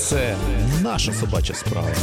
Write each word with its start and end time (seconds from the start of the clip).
Це 0.00 0.36
наша 0.82 1.12
собача 1.12 1.54
справа. 1.54 1.94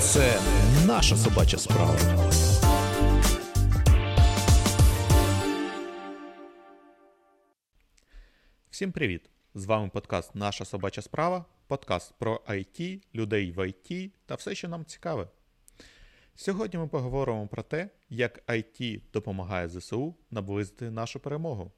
Це 0.00 0.40
наша 0.86 1.16
собача 1.16 1.58
справа. 1.58 1.96
Всім 8.70 8.92
привіт! 8.92 9.30
З 9.54 9.64
вами 9.64 9.88
подкаст 9.88 10.34
Наша 10.34 10.64
собача 10.64 11.02
справа. 11.02 11.44
Подкаст 11.66 12.14
про 12.18 12.40
IT, 12.48 13.02
людей 13.14 13.52
в 13.52 13.58
IT 13.58 14.10
та 14.26 14.34
все, 14.34 14.54
що 14.54 14.68
нам 14.68 14.84
цікаве. 14.84 15.28
Сьогодні 16.36 16.78
ми 16.78 16.88
поговоримо 16.88 17.46
про 17.46 17.62
те, 17.62 17.88
як 18.08 18.46
IT 18.48 19.00
допомагає 19.12 19.68
ЗСУ 19.68 20.14
наблизити 20.30 20.90
нашу 20.90 21.20
перемогу. 21.20 21.72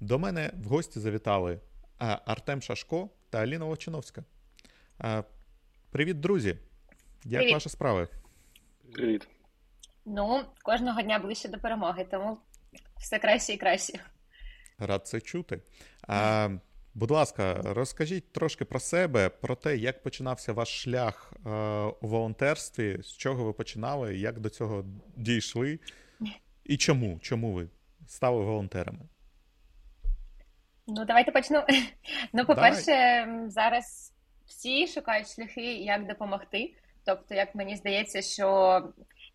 До 0.00 0.18
мене 0.18 0.52
в 0.64 0.66
гості 0.66 1.00
завітали 1.00 1.60
Артем 1.98 2.62
Шашко 2.62 3.10
та 3.30 3.38
Аліна 3.38 3.64
Лочиновська. 3.64 4.24
Привіт, 5.90 6.20
друзі! 6.20 6.56
Як 7.24 7.40
Привіт. 7.40 7.54
ваші 7.54 7.68
справи? 7.68 8.08
Привіт. 8.92 9.28
Ну, 10.04 10.44
кожного 10.62 11.02
дня 11.02 11.18
ближче 11.18 11.48
до 11.48 11.58
перемоги, 11.58 12.06
тому 12.10 12.38
все 12.98 13.18
краще 13.18 13.52
і 13.52 13.56
краще. 13.56 14.00
Рад 14.78 15.06
це 15.06 15.20
чути. 15.20 15.62
А, 16.02 16.48
будь 16.94 17.10
ласка, 17.10 17.60
розкажіть 17.64 18.32
трошки 18.32 18.64
про 18.64 18.80
себе, 18.80 19.28
про 19.28 19.54
те, 19.54 19.76
як 19.76 20.02
починався 20.02 20.52
ваш 20.52 20.82
шлях 20.82 21.32
е, 21.32 21.50
у 22.00 22.08
волонтерстві, 22.08 22.98
з 23.02 23.16
чого 23.16 23.44
ви 23.44 23.52
починали, 23.52 24.16
як 24.16 24.40
до 24.40 24.48
цього 24.48 24.84
дійшли, 25.16 25.78
і 26.64 26.76
чому? 26.76 27.18
Чому 27.22 27.52
ви 27.52 27.68
стали 28.06 28.44
волонтерами? 28.44 29.08
Ну, 30.86 31.04
давайте 31.04 31.32
почну. 31.32 31.62
Ну, 32.32 32.46
по-перше, 32.46 33.26
зараз 33.46 34.12
всі 34.46 34.86
шукають 34.86 35.34
шляхи, 35.34 35.74
як 35.74 36.06
допомогти. 36.06 36.74
Тобто, 37.04 37.34
як 37.34 37.54
мені 37.54 37.76
здається, 37.76 38.22
що 38.22 38.82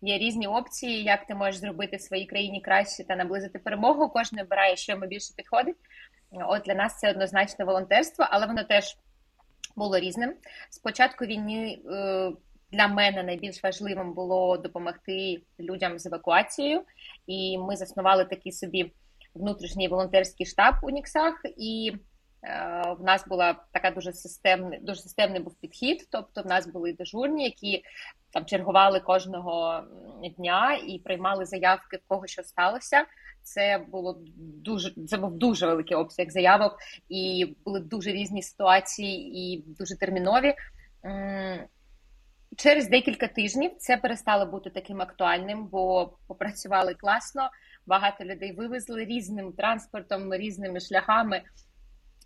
є 0.00 0.18
різні 0.18 0.46
опції, 0.46 1.02
як 1.02 1.26
ти 1.26 1.34
можеш 1.34 1.60
зробити 1.60 1.96
в 1.96 2.00
своїй 2.00 2.26
країні 2.26 2.60
краще 2.60 3.04
та 3.04 3.16
наблизити 3.16 3.58
перемогу. 3.58 4.08
Кожен 4.08 4.38
обирає, 4.38 4.76
що 4.76 4.92
йому 4.92 5.06
більше 5.06 5.34
підходить. 5.36 5.76
От 6.30 6.62
для 6.62 6.74
нас 6.74 6.98
це 6.98 7.10
однозначно 7.10 7.64
волонтерство, 7.64 8.26
але 8.30 8.46
воно 8.46 8.64
теж 8.64 8.96
було 9.76 9.98
різним. 9.98 10.34
Спочатку 10.70 11.24
війни 11.24 11.78
е, 11.90 12.32
для 12.72 12.88
мене 12.88 13.22
найбільш 13.22 13.62
важливим 13.62 14.12
було 14.12 14.56
допомогти 14.56 15.42
людям 15.60 15.98
з 15.98 16.06
евакуацією, 16.06 16.82
і 17.26 17.58
ми 17.58 17.76
заснували 17.76 18.24
такий 18.24 18.52
собі 18.52 18.92
внутрішній 19.34 19.88
волонтерський 19.88 20.46
штаб 20.46 20.74
у 20.82 20.90
Ніксах. 20.90 21.34
І 21.56 21.92
е, 22.42 22.82
в 22.98 23.04
нас 23.04 23.28
була 23.28 23.56
така 23.72 23.90
дуже 23.90 24.12
системний, 24.12 24.78
дуже 24.78 25.00
системний 25.00 25.40
був 25.40 25.54
підхід. 25.54 26.08
Тобто, 26.10 26.42
в 26.42 26.46
нас 26.46 26.66
були 26.66 26.92
дежурні, 26.92 27.44
які 27.44 27.84
там 28.32 28.46
чергували 28.46 29.00
кожного 29.00 29.84
дня 30.38 30.80
і 30.86 30.98
приймали 30.98 31.44
заявки 31.44 31.96
в 31.96 32.08
кого 32.08 32.26
що 32.26 32.42
сталося. 32.42 33.04
Це 33.46 33.84
було 33.88 34.18
дуже 34.36 34.94
це 35.06 35.16
був 35.16 35.38
дуже 35.38 35.66
великий 35.66 35.96
обсяг 35.96 36.30
заявок, 36.30 36.78
і 37.08 37.54
були 37.64 37.80
дуже 37.80 38.12
різні 38.12 38.42
ситуації 38.42 39.38
і 39.38 39.64
дуже 39.78 39.98
термінові. 39.98 40.54
Через 42.56 42.88
декілька 42.88 43.28
тижнів 43.28 43.70
це 43.78 43.96
перестало 43.96 44.46
бути 44.46 44.70
таким 44.70 45.02
актуальним, 45.02 45.66
бо 45.66 46.12
попрацювали 46.26 46.94
класно. 46.94 47.50
Багато 47.86 48.24
людей 48.24 48.52
вивезли 48.52 49.04
різним 49.04 49.52
транспортом, 49.52 50.34
різними 50.34 50.80
шляхами 50.80 51.42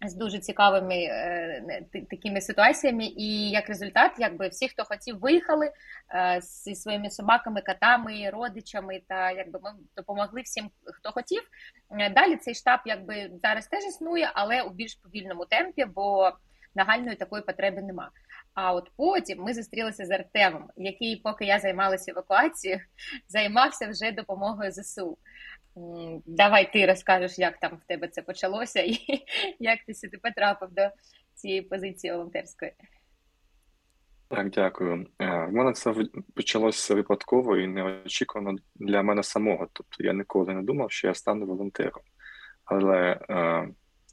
з 0.07 0.15
дуже 0.15 0.39
цікавими 0.39 0.95
е, 0.95 1.85
такими 2.11 2.41
ситуаціями. 2.41 3.05
І 3.05 3.51
як 3.51 3.69
результат, 3.69 4.13
якби 4.19 4.49
всі, 4.49 4.69
хто 4.69 4.85
хотів, 4.85 5.19
виїхали 5.19 5.73
е, 6.15 6.41
зі 6.43 6.75
своїми 6.75 7.11
собаками, 7.11 7.63
котами, 7.67 8.31
родичами, 8.31 9.01
та 9.09 9.31
якби 9.31 9.61
ми 9.63 9.71
допомогли 9.97 10.41
всім, 10.41 10.71
хто 10.85 11.13
хотів. 11.13 11.43
Е, 12.01 12.11
Далі 12.11 12.37
цей 12.37 12.55
штаб 12.55 12.81
якби 12.87 13.31
зараз 13.43 13.67
теж 13.67 13.85
існує, 13.85 14.31
але 14.35 14.63
у 14.63 14.71
більш 14.71 14.95
повільному 14.95 15.45
темпі, 15.45 15.85
бо 15.85 16.33
нагальної 16.75 17.17
такої 17.17 17.43
потреби 17.43 17.83
нема. 17.83 18.11
А 18.55 18.73
от 18.73 18.91
потім 18.97 19.43
ми 19.43 19.55
зустрілися 19.55 20.07
з 20.07 20.11
Артемом, 20.11 20.71
який, 20.77 21.17
поки 21.17 21.45
я 21.45 21.59
займалася 21.59 22.11
евакуацією, 22.11 22.81
займався 23.29 23.89
вже 23.89 24.13
допомогою 24.13 24.73
ЗСУ. 24.73 25.19
Давай 26.27 26.73
ти 26.73 26.87
розкажеш, 26.87 27.39
як 27.39 27.59
там 27.59 27.79
в 27.85 27.87
тебе 27.87 28.09
це 28.09 28.23
почалося, 28.23 28.81
і 28.81 28.99
як 29.59 29.79
ти 29.87 29.95
сюди 29.95 30.19
потрапив 30.23 30.69
до 30.73 30.91
цієї 31.35 31.63
позиції 31.63 32.13
волонтерської. 32.13 32.73
Так, 34.29 34.51
дякую. 34.51 35.07
Е, 35.19 35.47
В 35.47 35.53
мене 35.53 35.73
це 35.73 35.95
почалося 36.35 36.95
випадково 36.95 37.57
і 37.57 37.67
неочікувано 37.67 38.59
для 38.75 39.03
мене 39.03 39.23
самого. 39.23 39.69
Тобто 39.73 40.05
я 40.05 40.13
ніколи 40.13 40.55
не 40.55 40.63
думав, 40.63 40.91
що 40.91 41.07
я 41.07 41.15
стану 41.15 41.47
волонтером. 41.47 42.03
Але 42.65 43.21
е, 43.31 43.69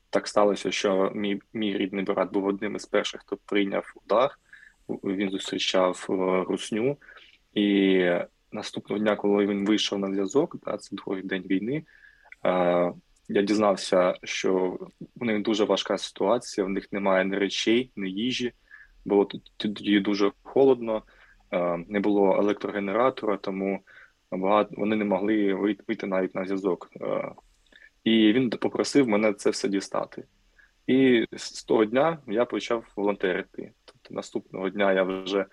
так 0.10 0.28
сталося, 0.28 0.72
що 0.72 1.12
мій, 1.16 1.42
мій 1.54 1.78
рідний 1.78 2.04
брат 2.04 2.32
був 2.32 2.46
одним 2.46 2.76
із 2.76 2.86
перших, 2.86 3.22
хто 3.22 3.38
прийняв 3.46 3.94
удар. 3.96 4.32
Він 4.90 5.30
зустрічав 5.30 6.08
е, 6.10 6.14
русню. 6.50 6.98
І 7.54 8.00
наступного 8.52 9.00
дня, 9.00 9.16
коли 9.16 9.46
він 9.46 9.66
вийшов 9.66 10.00
на 10.00 10.08
зв'язок, 10.08 10.56
да, 10.66 10.78
це 10.78 10.96
другий 10.96 11.24
день 11.24 11.44
війни, 11.44 11.84
е, 12.46 12.94
я 13.30 13.42
дізнався, 13.42 14.16
що 14.24 14.80
у 15.16 15.26
них 15.26 15.42
дуже 15.42 15.64
важка 15.64 15.98
ситуація, 15.98 16.68
в 16.68 16.70
них 16.70 16.92
немає 16.92 17.26
ні 17.26 17.38
речей, 17.38 17.92
ні 17.96 18.10
їжі. 18.12 18.54
Було 19.06 19.30
тоді 19.58 20.00
дуже 20.00 20.32
холодно, 20.44 21.04
не 21.88 22.00
було 22.00 22.38
електрогенератора, 22.40 23.38
тому 23.38 23.80
вони 24.32 24.96
не 24.96 25.06
могли 25.06 25.54
вийти 25.54 26.08
навіть 26.08 26.36
на 26.36 26.46
зв'язок. 26.46 26.90
І 28.04 28.34
він 28.34 28.50
попросив 28.50 29.08
мене 29.08 29.34
це 29.34 29.50
все 29.50 29.68
дістати. 29.68 30.24
І 30.88 31.26
з 31.32 31.64
того 31.64 31.86
дня 31.86 32.18
я 32.28 32.46
почав 32.46 32.86
волонтерити. 32.96 33.72
Тобто 33.86 34.14
наступного 34.14 34.70
дня 34.70 34.94
я 34.94 35.04
вже, 35.04 35.46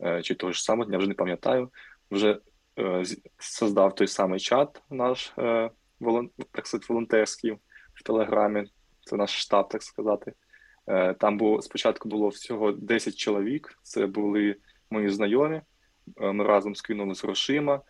е, 0.00 0.22
чи 0.22 0.34
того 0.34 0.52
ж 0.52 0.64
самого 0.64 0.88
дня, 0.88 0.98
вже 0.98 1.08
не 1.08 1.14
пам'ятаю, 1.14 1.70
вже 2.10 2.38
е, 2.78 3.04
создав 3.38 3.94
той 3.94 4.06
самий 4.06 4.40
чат 4.40 4.82
наш 4.90 5.32
е, 5.38 5.70
волон, 6.00 6.30
так 6.52 6.66
сказати, 6.66 6.86
волонтерський 6.88 7.50
в 7.94 8.02
Телеграмі. 8.04 8.64
Це 9.04 9.16
наш 9.16 9.40
штаб, 9.40 9.68
так 9.68 9.82
сказати. 9.82 10.32
Е, 10.86 11.14
Там 11.14 11.38
було 11.38 11.62
спочатку 11.62 12.08
було 12.08 12.28
всього 12.28 12.72
10 12.72 13.16
чоловік. 13.16 13.78
Це 13.82 14.06
були 14.06 14.56
мої 14.90 15.08
знайомі. 15.08 15.60
Е, 16.20 16.32
Ми 16.32 16.44
разом 16.44 16.74
скинули 16.74 17.14
з 17.14 17.24
грошима 17.24 17.80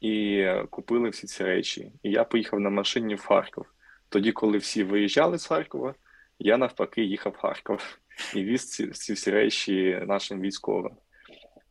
і 0.00 0.46
купили 0.70 1.08
всі 1.08 1.26
ці 1.26 1.44
речі. 1.44 1.92
І 2.02 2.10
я 2.10 2.24
поїхав 2.24 2.60
на 2.60 2.70
машині 2.70 3.14
в 3.14 3.26
Харків. 3.26 3.64
Тоді, 4.08 4.32
коли 4.32 4.58
всі 4.58 4.84
виїжджали 4.84 5.38
з 5.38 5.46
Харкова, 5.46 5.94
я 6.38 6.56
навпаки 6.56 7.02
їхав 7.02 7.32
в 7.32 7.36
Харків 7.36 8.00
і 8.34 8.44
віз 8.44 8.70
ці, 8.70 8.86
ці 8.86 9.12
всі 9.12 9.30
речі 9.30 10.02
нашим 10.06 10.40
військовим. 10.40 10.92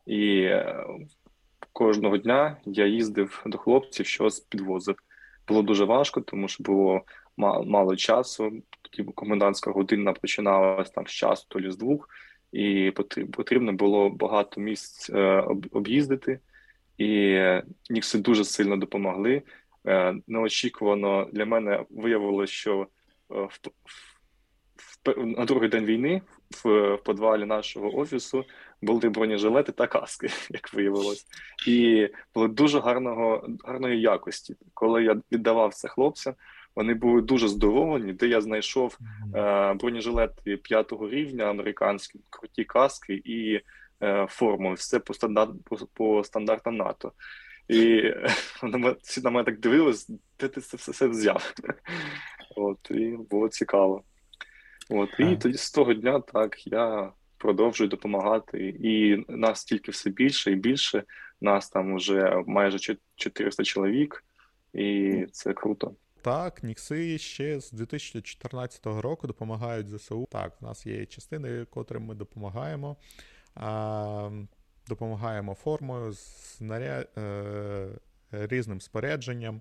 І 0.06 0.40
е, 0.40 0.84
кожного 1.76 2.16
дня 2.16 2.56
я 2.64 2.86
їздив 2.86 3.42
до 3.46 3.58
хлопців, 3.58 4.06
щось 4.06 4.40
підвозив. 4.40 4.96
Було 5.48 5.62
дуже 5.62 5.84
важко, 5.84 6.20
тому 6.20 6.48
що 6.48 6.64
було 6.64 7.00
ма- 7.36 7.62
мало 7.62 7.96
часу. 7.96 8.52
Тоді 8.82 9.10
комендантська 9.14 9.70
година 9.70 10.12
починалась 10.12 10.90
там 10.90 11.06
з 11.06 11.10
часу, 11.10 11.46
то 11.48 11.60
лі 11.60 11.70
з 11.70 11.76
двох, 11.76 12.08
і 12.52 12.92
потрібно 13.32 13.72
було 13.72 14.10
багато 14.10 14.60
місць 14.60 15.10
е, 15.10 15.44
об'їздити. 15.72 16.38
І 16.98 17.38
Нікси 17.90 18.18
дуже 18.18 18.44
сильно 18.44 18.76
допомогли. 18.76 19.42
Е, 19.86 20.14
Неочікувано 20.26 21.28
для 21.32 21.46
мене 21.46 21.84
виявилося, 21.90 22.52
що 22.52 22.86
е, 23.32 23.48
на 25.16 25.44
другий 25.44 25.68
день 25.68 25.84
війни 25.84 26.22
в, 26.50 26.94
в 26.94 27.02
підвалі 27.02 27.44
нашого 27.44 27.98
офісу 27.98 28.44
були 28.82 29.08
бронежилети 29.08 29.72
та 29.72 29.86
каски, 29.86 30.28
як 30.50 30.74
виявилось, 30.74 31.26
і 31.66 32.08
були 32.34 32.48
дуже 32.48 32.80
гарного 32.80 33.48
гарної 33.64 34.00
якості. 34.00 34.56
Коли 34.74 35.04
я 35.04 35.16
віддавав 35.32 35.74
це 35.74 35.88
хлопцям, 35.88 36.34
вони 36.76 36.94
були 36.94 37.22
дуже 37.22 37.48
здивовані, 37.48 38.12
де 38.12 38.26
я 38.26 38.40
знайшов 38.40 38.98
е, 39.34 39.74
бронежилети 39.74 40.56
п'ятого 40.56 41.08
рівня, 41.08 41.44
американські 41.44 42.20
круті 42.30 42.64
каски 42.64 43.22
і 43.24 43.60
е, 44.02 44.26
форму. 44.30 44.72
Все 44.72 44.98
по 44.98 45.14
стандарт 45.14 45.50
по, 45.64 45.76
по 45.76 46.24
стандартам 46.24 46.76
НАТО. 46.76 47.12
І 47.68 48.12
всі 49.02 49.20
на 49.20 49.30
мене 49.30 49.44
так 49.44 49.60
дивились, 49.60 50.10
де 50.40 50.48
ти 50.48 50.60
це 50.60 50.76
все, 50.76 50.92
все 50.92 51.06
взяв. 51.06 51.54
От, 52.56 52.90
і 52.90 53.16
було 53.30 53.48
цікаво. 53.48 54.02
От, 54.90 55.08
і 55.18 55.24
Так. 55.24 55.38
тоді 55.38 55.58
з 55.58 55.70
того 55.70 55.94
дня 55.94 56.20
так 56.20 56.66
я 56.66 57.12
продовжую 57.38 57.88
допомагати, 57.90 58.68
і 58.68 59.24
нас 59.28 59.64
тільки 59.64 59.90
все 59.90 60.10
більше 60.10 60.52
і 60.52 60.54
більше. 60.54 61.04
Нас 61.40 61.68
там 61.70 61.96
вже 61.96 62.42
майже 62.46 62.78
чо- 62.78 62.96
400 63.16 63.64
чоловік, 63.64 64.24
і 64.72 65.12
це 65.32 65.52
круто. 65.52 65.94
Так, 66.22 66.62
Нікси 66.62 67.18
ще 67.18 67.60
з 67.60 67.72
2014 67.72 68.86
року 69.00 69.26
допомагають 69.26 69.88
ЗСУ. 69.88 70.28
Так, 70.30 70.60
в 70.60 70.64
нас 70.64 70.86
є 70.86 71.06
частини, 71.06 71.64
котрим 71.70 72.02
ми 72.02 72.14
допомагаємо. 72.14 72.96
А, 73.54 74.30
Допомагаємо 74.88 75.54
формою, 75.54 76.12
снаря... 76.12 77.04
е... 77.18 77.88
різним 78.32 78.80
спорядженням. 78.80 79.60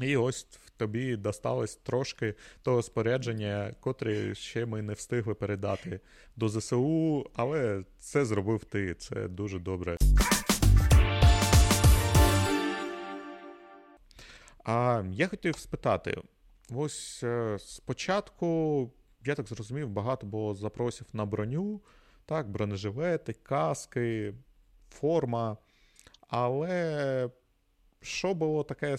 І 0.00 0.16
ось 0.16 0.46
тобі 0.76 1.16
досталось 1.16 1.76
трошки 1.76 2.34
того 2.62 2.82
спорядження, 2.82 3.74
котре 3.80 4.34
ще 4.34 4.66
ми 4.66 4.82
не 4.82 4.92
встигли 4.92 5.34
передати 5.34 6.00
до 6.36 6.48
ЗСУ, 6.48 7.30
але 7.34 7.84
це 7.98 8.24
зробив 8.24 8.64
ти. 8.64 8.94
Це 8.94 9.28
дуже 9.28 9.58
добре. 9.58 9.96
А 14.64 15.02
я 15.12 15.28
хотів 15.28 15.58
спитати: 15.58 16.22
ось 16.74 17.20
е, 17.22 17.58
спочатку, 17.58 18.90
я 19.24 19.34
так 19.34 19.46
зрозумів, 19.46 19.88
багато 19.88 20.26
було 20.26 20.54
запросів 20.54 21.06
на 21.12 21.26
броню, 21.26 21.80
так, 22.26 22.50
бронежилети, 22.50 23.32
каски, 23.32 24.34
форма. 24.90 25.56
Але 26.28 27.30
що 28.02 28.34
було 28.34 28.64
таке, 28.64 28.96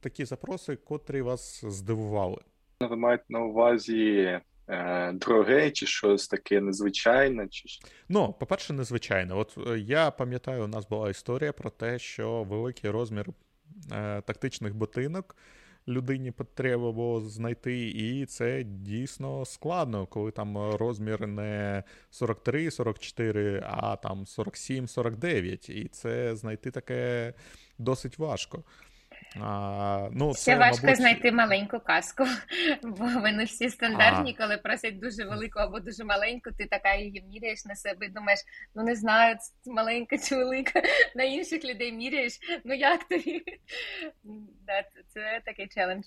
такі 0.00 0.24
запроси, 0.24 0.76
котрі 0.76 1.22
вас 1.22 1.64
здивували? 1.64 2.38
Ви 2.80 2.96
маєте 2.96 3.24
на 3.28 3.40
увазі 3.40 4.40
е, 4.68 5.12
дороге 5.12 5.70
чи 5.70 5.86
щось 5.86 6.28
таке 6.28 6.60
незвичайне? 6.60 7.48
Чи... 7.48 7.68
Ну, 8.08 8.32
по-перше, 8.40 8.72
незвичайне. 8.72 9.34
От 9.34 9.58
е, 9.66 9.78
я 9.78 10.10
пам'ятаю, 10.10 10.64
у 10.64 10.68
нас 10.68 10.88
була 10.88 11.10
історія 11.10 11.52
про 11.52 11.70
те, 11.70 11.98
що 11.98 12.42
великий 12.42 12.90
розмір 12.90 13.26
е, 13.92 14.20
тактичних 14.20 14.74
ботинок 14.74 15.36
людині 15.88 16.30
потрібно 16.30 16.92
було 16.92 17.20
знайти, 17.20 17.88
і 17.88 18.26
це 18.26 18.62
дійсно 18.64 19.44
складно, 19.44 20.06
коли 20.06 20.30
там 20.30 20.58
розмір 20.58 21.26
не 21.26 21.82
43-44, 22.12 23.62
а 23.66 23.96
там 23.96 24.24
47-49. 24.24 25.70
І 25.70 25.88
це 25.88 26.36
знайти 26.36 26.70
таке 26.70 27.34
досить 27.78 28.18
важко. 28.18 28.64
А, 29.40 30.08
ну, 30.12 30.34
Ще 30.34 30.42
це, 30.42 30.56
важко 30.56 30.86
мабуть... 30.86 30.98
знайти 30.98 31.32
маленьку 31.32 31.80
казку, 31.80 32.24
бо 32.82 33.04
вони 33.04 33.44
всі 33.44 33.70
стандартні, 33.70 34.36
а. 34.38 34.42
коли 34.42 34.58
просять 34.58 35.00
дуже 35.00 35.24
велику 35.24 35.58
або 35.58 35.80
дуже 35.80 36.04
маленьку, 36.04 36.50
ти 36.58 36.66
така 36.66 36.94
її 36.94 37.24
міряєш 37.32 37.64
на 37.64 37.74
себе 37.74 38.06
і 38.06 38.08
думаєш, 38.08 38.40
ну 38.74 38.82
не 38.82 38.94
знаю, 38.94 39.36
маленька 39.66 40.18
чи 40.18 40.36
велика, 40.36 40.82
на 41.16 41.24
інших 41.24 41.64
людей 41.64 41.92
міряєш, 41.92 42.38
ну 42.64 42.74
як 42.74 43.04
тобі? 43.04 43.42
Да, 44.66 44.84
Це 45.08 45.42
такий 45.44 45.68
челендж. 45.68 46.04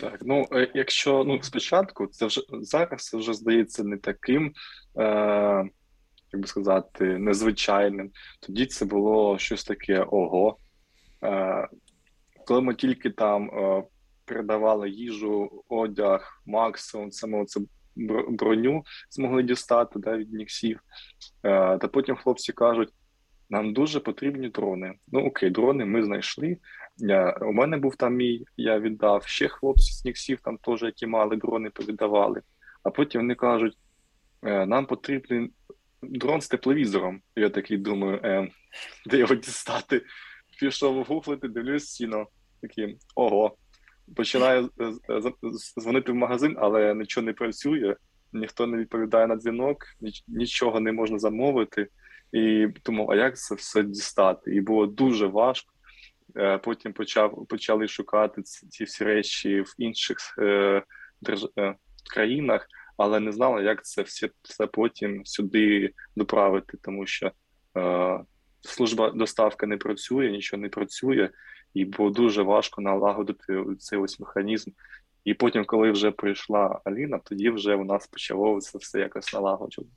Так, 0.00 0.18
ну 0.22 0.46
е, 0.52 0.70
якщо 0.74 1.24
ну 1.24 1.42
спочатку, 1.42 2.06
це 2.06 2.26
вже 2.26 2.40
зараз 2.50 3.04
це 3.04 3.16
вже 3.16 3.34
здається 3.34 3.84
не 3.84 3.98
таким, 3.98 4.54
е, 4.98 5.64
як 6.32 6.42
би 6.42 6.48
сказати, 6.48 7.18
незвичайним. 7.18 8.10
Тоді 8.40 8.66
це 8.66 8.84
було 8.84 9.38
щось 9.38 9.64
таке 9.64 10.02
ого. 10.02 10.56
Е, 11.24 11.68
коли 12.46 12.60
ми 12.60 12.74
тільки 12.74 13.10
там 13.10 13.50
е, 13.50 13.84
передавали 14.24 14.90
їжу, 14.90 15.64
одяг, 15.68 16.42
максимум, 16.46 17.10
саме 17.10 17.44
це 17.44 17.60
броню 18.28 18.84
змогли 19.10 19.42
дістати 19.42 19.98
да, 19.98 20.16
від 20.16 20.32
ніксів, 20.32 20.80
е, 21.42 21.78
та 21.78 21.88
потім 21.88 22.16
хлопці 22.16 22.52
кажуть: 22.52 22.88
нам 23.50 23.72
дуже 23.72 24.00
потрібні 24.00 24.48
дрони. 24.48 24.94
Ну 25.12 25.26
окей, 25.26 25.50
дрони 25.50 25.84
ми 25.84 26.02
знайшли. 26.04 26.58
Я, 26.96 27.32
У 27.32 27.52
мене 27.52 27.76
був 27.76 27.96
там 27.96 28.14
мій, 28.14 28.44
я 28.56 28.80
віддав 28.80 29.26
ще 29.26 29.48
хлопці 29.48 29.92
з 29.92 30.04
ніксів, 30.04 30.40
там 30.40 30.58
теж 30.58 30.82
які 30.82 31.06
мали 31.06 31.36
дрони, 31.36 31.70
повіддавали. 31.70 32.42
А 32.82 32.90
потім 32.90 33.20
вони 33.20 33.34
кажуть: 33.34 33.76
е, 34.42 34.66
нам 34.66 34.86
потрібен 34.86 35.50
дрон 36.02 36.40
з 36.40 36.48
тепловізором. 36.48 37.20
Я 37.36 37.50
такий 37.50 37.76
думаю, 37.76 38.20
е, 38.24 38.48
де 39.06 39.18
його 39.18 39.34
дістати? 39.34 40.02
Пішов 40.60 41.04
гуглити, 41.04 41.48
дивлюсь 41.48 41.86
стіну 41.86 42.26
такі 42.62 42.96
ого. 43.14 43.56
Починаю 44.16 44.70
дзвонити 45.78 46.12
в 46.12 46.14
магазин, 46.14 46.56
але 46.58 46.94
нічого 46.94 47.26
не 47.26 47.32
працює, 47.32 47.96
ніхто 48.32 48.66
не 48.66 48.76
відповідає 48.76 49.26
на 49.26 49.36
дзвінок, 49.36 49.84
нічого 50.28 50.80
не 50.80 50.92
можна 50.92 51.18
замовити. 51.18 51.88
І 52.32 52.66
думав, 52.84 53.10
а 53.10 53.16
як 53.16 53.38
це 53.38 53.54
все 53.54 53.82
дістати? 53.82 54.54
І 54.54 54.60
було 54.60 54.86
дуже 54.86 55.26
важко. 55.26 55.72
Е, 56.36 56.58
потім 56.58 56.92
почав 56.92 57.46
почали 57.46 57.88
шукати 57.88 58.42
ці 58.42 58.84
всі 58.84 59.04
речі 59.04 59.60
в 59.60 59.74
інших 59.78 60.18
е, 60.38 60.82
держ... 61.20 61.48
е, 61.58 61.74
країнах, 62.14 62.66
але 63.00 63.20
не 63.20 63.32
знали, 63.32 63.62
як 63.62 63.84
це 63.84 64.02
все 64.02 64.30
все 64.42 64.66
потім 64.66 65.26
сюди 65.26 65.90
доправити, 66.16 66.78
тому 66.82 67.06
що 67.06 67.32
е, 67.76 68.20
служба 68.60 69.10
доставки 69.10 69.66
не 69.66 69.76
працює, 69.76 70.30
нічого 70.30 70.62
не 70.62 70.68
працює 70.68 71.30
і 71.74 71.84
було 71.84 72.10
дуже 72.10 72.42
важко 72.42 72.82
налагодити 72.82 73.64
цей 73.78 73.98
ось 73.98 74.20
механізм. 74.20 74.70
І 75.24 75.34
потім, 75.34 75.64
коли 75.64 75.90
вже 75.90 76.10
прийшла 76.10 76.80
Аліна, 76.84 77.18
тоді 77.18 77.50
вже 77.50 77.74
у 77.74 77.84
нас 77.84 78.06
почало 78.06 78.60
це 78.60 78.78
все 78.78 79.00
якось 79.00 79.32
налагоджувати. 79.32 79.92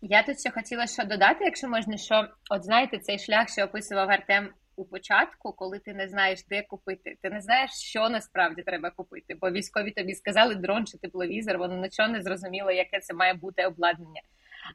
Я 0.00 0.22
тут 0.22 0.40
ще 0.40 0.50
хотіла 0.50 0.86
що 0.86 1.04
додати, 1.04 1.44
якщо 1.44 1.68
можна, 1.68 1.96
що 1.96 2.28
от 2.50 2.64
знаєте, 2.64 2.98
цей 2.98 3.18
шлях, 3.18 3.48
що 3.48 3.64
описував 3.64 4.10
Артем 4.10 4.48
у 4.80 4.84
початку, 4.84 5.52
коли 5.52 5.78
ти 5.78 5.94
не 5.94 6.08
знаєш, 6.08 6.44
де 6.44 6.62
купити, 6.62 7.16
ти 7.22 7.30
не 7.30 7.40
знаєш, 7.40 7.70
що 7.70 8.08
насправді 8.08 8.62
треба 8.62 8.90
купити, 8.90 9.34
бо 9.34 9.50
військові 9.50 9.90
тобі 9.90 10.14
сказали 10.14 10.54
дрон 10.54 10.86
чи 10.86 10.98
тепловізор, 10.98 11.58
воно 11.58 11.76
нічого 11.76 12.08
не 12.08 12.22
зрозуміло, 12.22 12.70
яке 12.70 13.00
це 13.00 13.14
має 13.14 13.34
бути 13.34 13.66
обладнання 13.66 14.20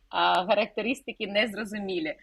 а 0.09 0.45
характеристики 0.45 1.27
незрозумілі. 1.27 2.15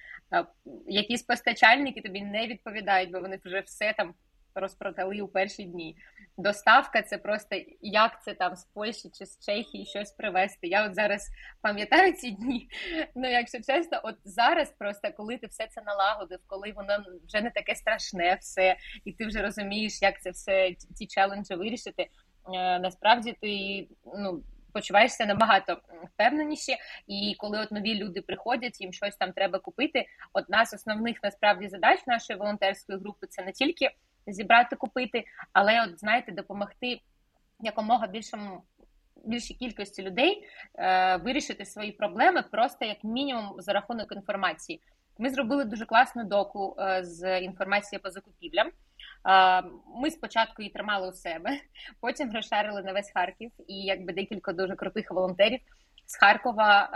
Якісь 0.86 1.22
постачальники 1.22 2.00
тобі 2.00 2.22
не 2.22 2.46
відповідають, 2.46 3.10
бо 3.10 3.20
вони 3.20 3.38
вже 3.44 3.60
все 3.60 3.94
там 3.96 4.14
розпродали 4.54 5.20
у 5.20 5.28
перші 5.28 5.64
дні. 5.64 5.96
Доставка 6.36 7.02
це 7.02 7.18
просто 7.18 7.56
як 7.80 8.22
це 8.24 8.34
там 8.34 8.56
з 8.56 8.64
Польщі 8.64 9.10
чи 9.18 9.26
з 9.26 9.46
Чехії 9.46 9.86
щось 9.86 10.12
привезти. 10.12 10.66
Я 10.66 10.86
от 10.86 10.94
зараз 10.94 11.30
пам'ятаю 11.60 12.12
ці 12.12 12.30
дні. 12.30 12.68
Ну, 13.14 13.30
якщо 13.30 13.58
чесно, 13.58 14.00
от 14.02 14.16
зараз 14.24 14.70
просто 14.78 15.08
коли 15.16 15.36
ти 15.36 15.46
все 15.46 15.66
це 15.66 15.82
налагодив, 15.82 16.38
коли 16.46 16.72
воно 16.72 17.04
вже 17.28 17.40
не 17.40 17.50
таке 17.50 17.74
страшне, 17.74 18.38
все, 18.40 18.76
і 19.04 19.12
ти 19.12 19.26
вже 19.26 19.42
розумієш, 19.42 20.02
як 20.02 20.22
це 20.22 20.30
все 20.30 20.74
ці 20.94 21.06
челенджі 21.06 21.54
вирішити. 21.54 22.02
Е, 22.54 22.78
насправді 22.78 23.36
ти 23.40 23.86
ну 24.18 24.42
почуваєшся 24.72 25.26
набагато 25.26 25.80
впевненіші. 26.04 26.76
І 27.06 27.34
коли 27.38 27.60
от 27.60 27.72
нові 27.72 27.94
люди 27.94 28.22
приходять, 28.22 28.80
їм 28.80 28.92
щось 28.92 29.16
там 29.16 29.32
треба 29.32 29.58
купити. 29.58 30.06
Одна 30.32 30.66
з 30.66 30.74
основних 30.74 31.22
насправді 31.22 31.68
задач 31.68 32.06
нашої 32.06 32.38
волонтерської 32.38 32.98
групи 32.98 33.26
це 33.26 33.42
не 33.42 33.52
тільки 33.52 33.90
зібрати, 34.26 34.76
купити, 34.76 35.24
але 35.52 35.84
от 35.84 35.98
знаєте, 35.98 36.32
допомогти 36.32 37.00
якомога 37.60 38.06
більшому. 38.06 38.62
Більшій 39.24 39.54
кількості 39.54 40.02
людей 40.02 40.48
е, 40.74 41.16
вирішити 41.16 41.64
свої 41.64 41.92
проблеми 41.92 42.44
просто 42.50 42.84
як 42.84 43.04
мінімум 43.04 43.54
за 43.58 43.72
рахунок 43.72 44.12
інформації. 44.12 44.80
Ми 45.18 45.30
зробили 45.30 45.64
дуже 45.64 45.86
класну 45.86 46.24
доку 46.24 46.76
е, 46.78 47.04
з 47.04 47.40
інформації 47.40 47.98
по 47.98 48.10
закупівлям. 48.10 48.70
Ми 49.96 50.10
спочатку 50.10 50.62
її 50.62 50.72
тримали 50.72 51.08
у 51.08 51.12
себе, 51.12 51.50
потім 52.00 52.32
розшарили 52.32 52.82
на 52.82 52.92
весь 52.92 53.12
Харків, 53.14 53.50
і 53.68 53.74
якби 53.74 54.12
декілька 54.12 54.52
дуже 54.52 54.76
крутих 54.76 55.10
волонтерів 55.10 55.60
з 56.06 56.16
Харкова 56.16 56.90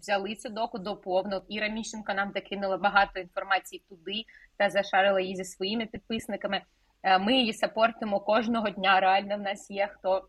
взяли 0.00 0.34
цю 0.34 0.48
доку 0.48 0.78
до 0.78 0.96
повну. 0.96 1.42
Іра 1.48 1.68
Міщенко 1.68 2.14
нам 2.14 2.30
докинула 2.30 2.76
багато 2.76 3.20
інформації 3.20 3.82
туди 3.88 4.24
та 4.56 4.70
зашарила 4.70 5.20
її 5.20 5.36
зі 5.36 5.44
своїми 5.44 5.86
підписниками. 5.86 6.62
Ми 7.20 7.32
її 7.34 7.52
сапортимо 7.52 8.20
кожного 8.20 8.70
дня. 8.70 9.00
Реально 9.00 9.36
в 9.36 9.40
нас 9.40 9.70
є 9.70 9.86
хто 9.86 10.28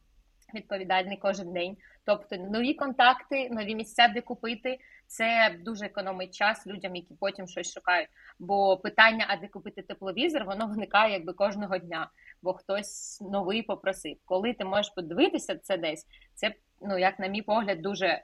відповідальний 0.54 1.18
кожен 1.18 1.54
день. 1.54 1.78
Тобто 2.06 2.36
нові 2.38 2.74
контакти, 2.74 3.50
нові 3.50 3.76
місця, 3.76 4.08
де 4.08 4.22
купити. 4.22 4.78
Це 5.08 5.56
дуже 5.66 5.86
економить 5.86 6.34
час 6.34 6.68
людям, 6.68 6.96
які 6.96 7.14
потім 7.20 7.48
щось 7.48 7.74
шукають. 7.74 8.10
Бо 8.40 8.78
питання, 8.78 9.26
а 9.30 9.38
де 9.38 9.48
купити 9.48 9.82
тепловізор, 9.82 10.46
воно 10.46 10.68
виникає 10.68 11.14
якби 11.14 11.34
кожного 11.34 11.78
дня, 11.78 12.10
бо 12.42 12.54
хтось 12.54 13.22
новий 13.22 13.64
попросив. 13.64 14.18
Коли 14.26 14.54
ти 14.54 14.66
можеш 14.66 14.94
подивитися 14.96 15.56
це 15.56 15.78
десь, 15.78 16.06
це 16.36 16.54
ну 16.82 16.98
як 16.98 17.20
на 17.20 17.28
мій 17.28 17.42
погляд, 17.42 17.82
дуже 17.82 18.06
е, 18.08 18.24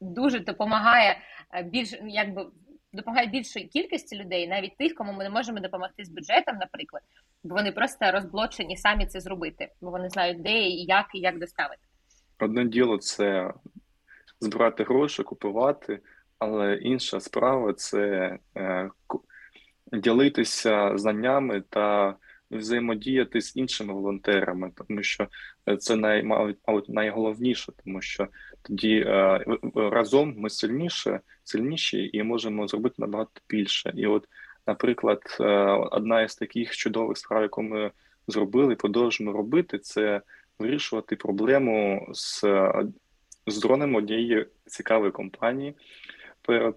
дуже 0.00 0.40
допомагає 0.40 1.18
е, 1.54 1.62
більш 1.62 1.94
якби. 2.06 2.46
Допомагає 2.92 3.26
більшій 3.26 3.64
кількості 3.64 4.16
людей, 4.16 4.48
навіть 4.48 4.76
тих, 4.76 4.94
кому 4.94 5.12
ми 5.12 5.24
не 5.24 5.30
можемо 5.30 5.60
допомогти 5.60 6.04
з 6.04 6.08
бюджетом, 6.08 6.56
наприклад, 6.56 7.02
бо 7.44 7.54
вони 7.54 7.72
просто 7.72 8.12
розблочені 8.12 8.76
самі 8.76 9.06
це 9.06 9.20
зробити, 9.20 9.68
бо 9.80 9.90
вони 9.90 10.08
знають, 10.08 10.42
де 10.42 10.58
і 10.62 10.84
як 10.84 11.06
і 11.14 11.18
як 11.18 11.38
доставити. 11.38 11.82
Одне 12.38 12.64
діло 12.64 12.98
це 12.98 13.52
збирати 14.40 14.84
гроші, 14.84 15.22
купувати, 15.22 16.00
але 16.38 16.74
інша 16.74 17.20
справа 17.20 17.72
це 17.72 18.38
е, 18.56 18.90
ділитися 19.92 20.98
знаннями 20.98 21.60
та 21.60 22.16
взаємодіяти 22.50 23.40
з 23.40 23.56
іншими 23.56 23.94
волонтерами, 23.94 24.72
тому 24.74 25.02
що 25.02 25.28
це 25.78 25.96
най, 25.96 26.22
мабуть, 26.22 26.88
найголовніше, 26.88 27.72
тому 27.84 28.02
що 28.02 28.28
тоді 28.62 29.04
е, 29.06 29.44
разом 29.74 30.34
ми 30.36 30.50
сильніше, 30.50 31.20
сильніші 31.44 32.10
і 32.12 32.22
можемо 32.22 32.68
зробити 32.68 32.94
набагато 32.98 33.40
більше. 33.48 33.92
І, 33.96 34.06
от, 34.06 34.28
наприклад, 34.66 35.36
е, 35.40 35.44
одна 35.90 36.22
із 36.22 36.34
таких 36.34 36.76
чудових 36.76 37.18
справ, 37.18 37.42
яку 37.42 37.62
ми 37.62 37.90
зробили, 38.28 38.74
продовжуємо 38.74 39.36
робити, 39.36 39.78
це 39.78 40.20
вирішувати 40.58 41.16
проблему 41.16 42.08
з 42.12 42.44
з 43.46 43.58
дроном 43.58 43.94
однієї 43.94 44.46
цікавої 44.66 45.12
компанії. 45.12 45.74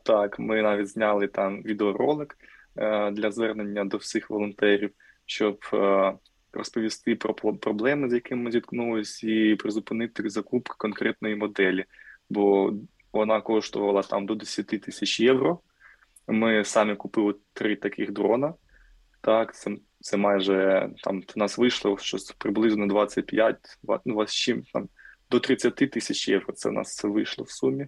Так, 0.03 0.39
ми 0.39 0.61
навіть 0.61 0.88
зняли 0.88 1.27
там 1.27 1.61
відеоролик 1.61 2.38
е, 2.77 3.11
для 3.11 3.31
звернення 3.31 3.85
до 3.85 3.97
всіх 3.97 4.29
волонтерів, 4.29 4.91
щоб 5.29 5.59
е, 5.74 6.13
розповісти 6.53 7.15
про 7.15 7.33
проблеми, 7.33 8.09
з 8.09 8.13
якими 8.13 8.41
ми 8.43 8.51
зіткнулися, 8.51 9.31
і 9.31 9.55
призупинити 9.55 10.29
закупку 10.29 10.75
конкретної 10.77 11.36
моделі, 11.36 11.86
бо 12.29 12.74
вона 13.13 13.41
коштувала 13.41 14.01
там 14.01 14.25
до 14.25 14.36
10 14.36 14.67
тисяч 14.67 15.19
євро. 15.19 15.59
Ми 16.27 16.65
самі 16.65 16.95
купили 16.95 17.36
три 17.53 17.75
таких 17.75 18.12
дрона. 18.12 18.53
Так, 19.21 19.55
це 19.55 19.71
це 20.01 20.17
майже 20.17 20.89
там 21.03 21.21
в 21.21 21.38
нас 21.38 21.57
вийшло 21.57 21.98
щось 21.98 22.31
приблизно 22.31 22.88
25, 22.88 23.57
27, 24.05 24.57
ну, 24.57 24.63
там 24.74 24.89
до 25.31 25.39
30 25.39 25.75
тисяч 25.75 26.27
євро. 26.27 26.53
Це 26.53 26.69
в 26.69 26.74
нас 26.74 26.95
це 26.95 27.07
вийшло 27.07 27.43
в 27.43 27.51
сумі. 27.51 27.88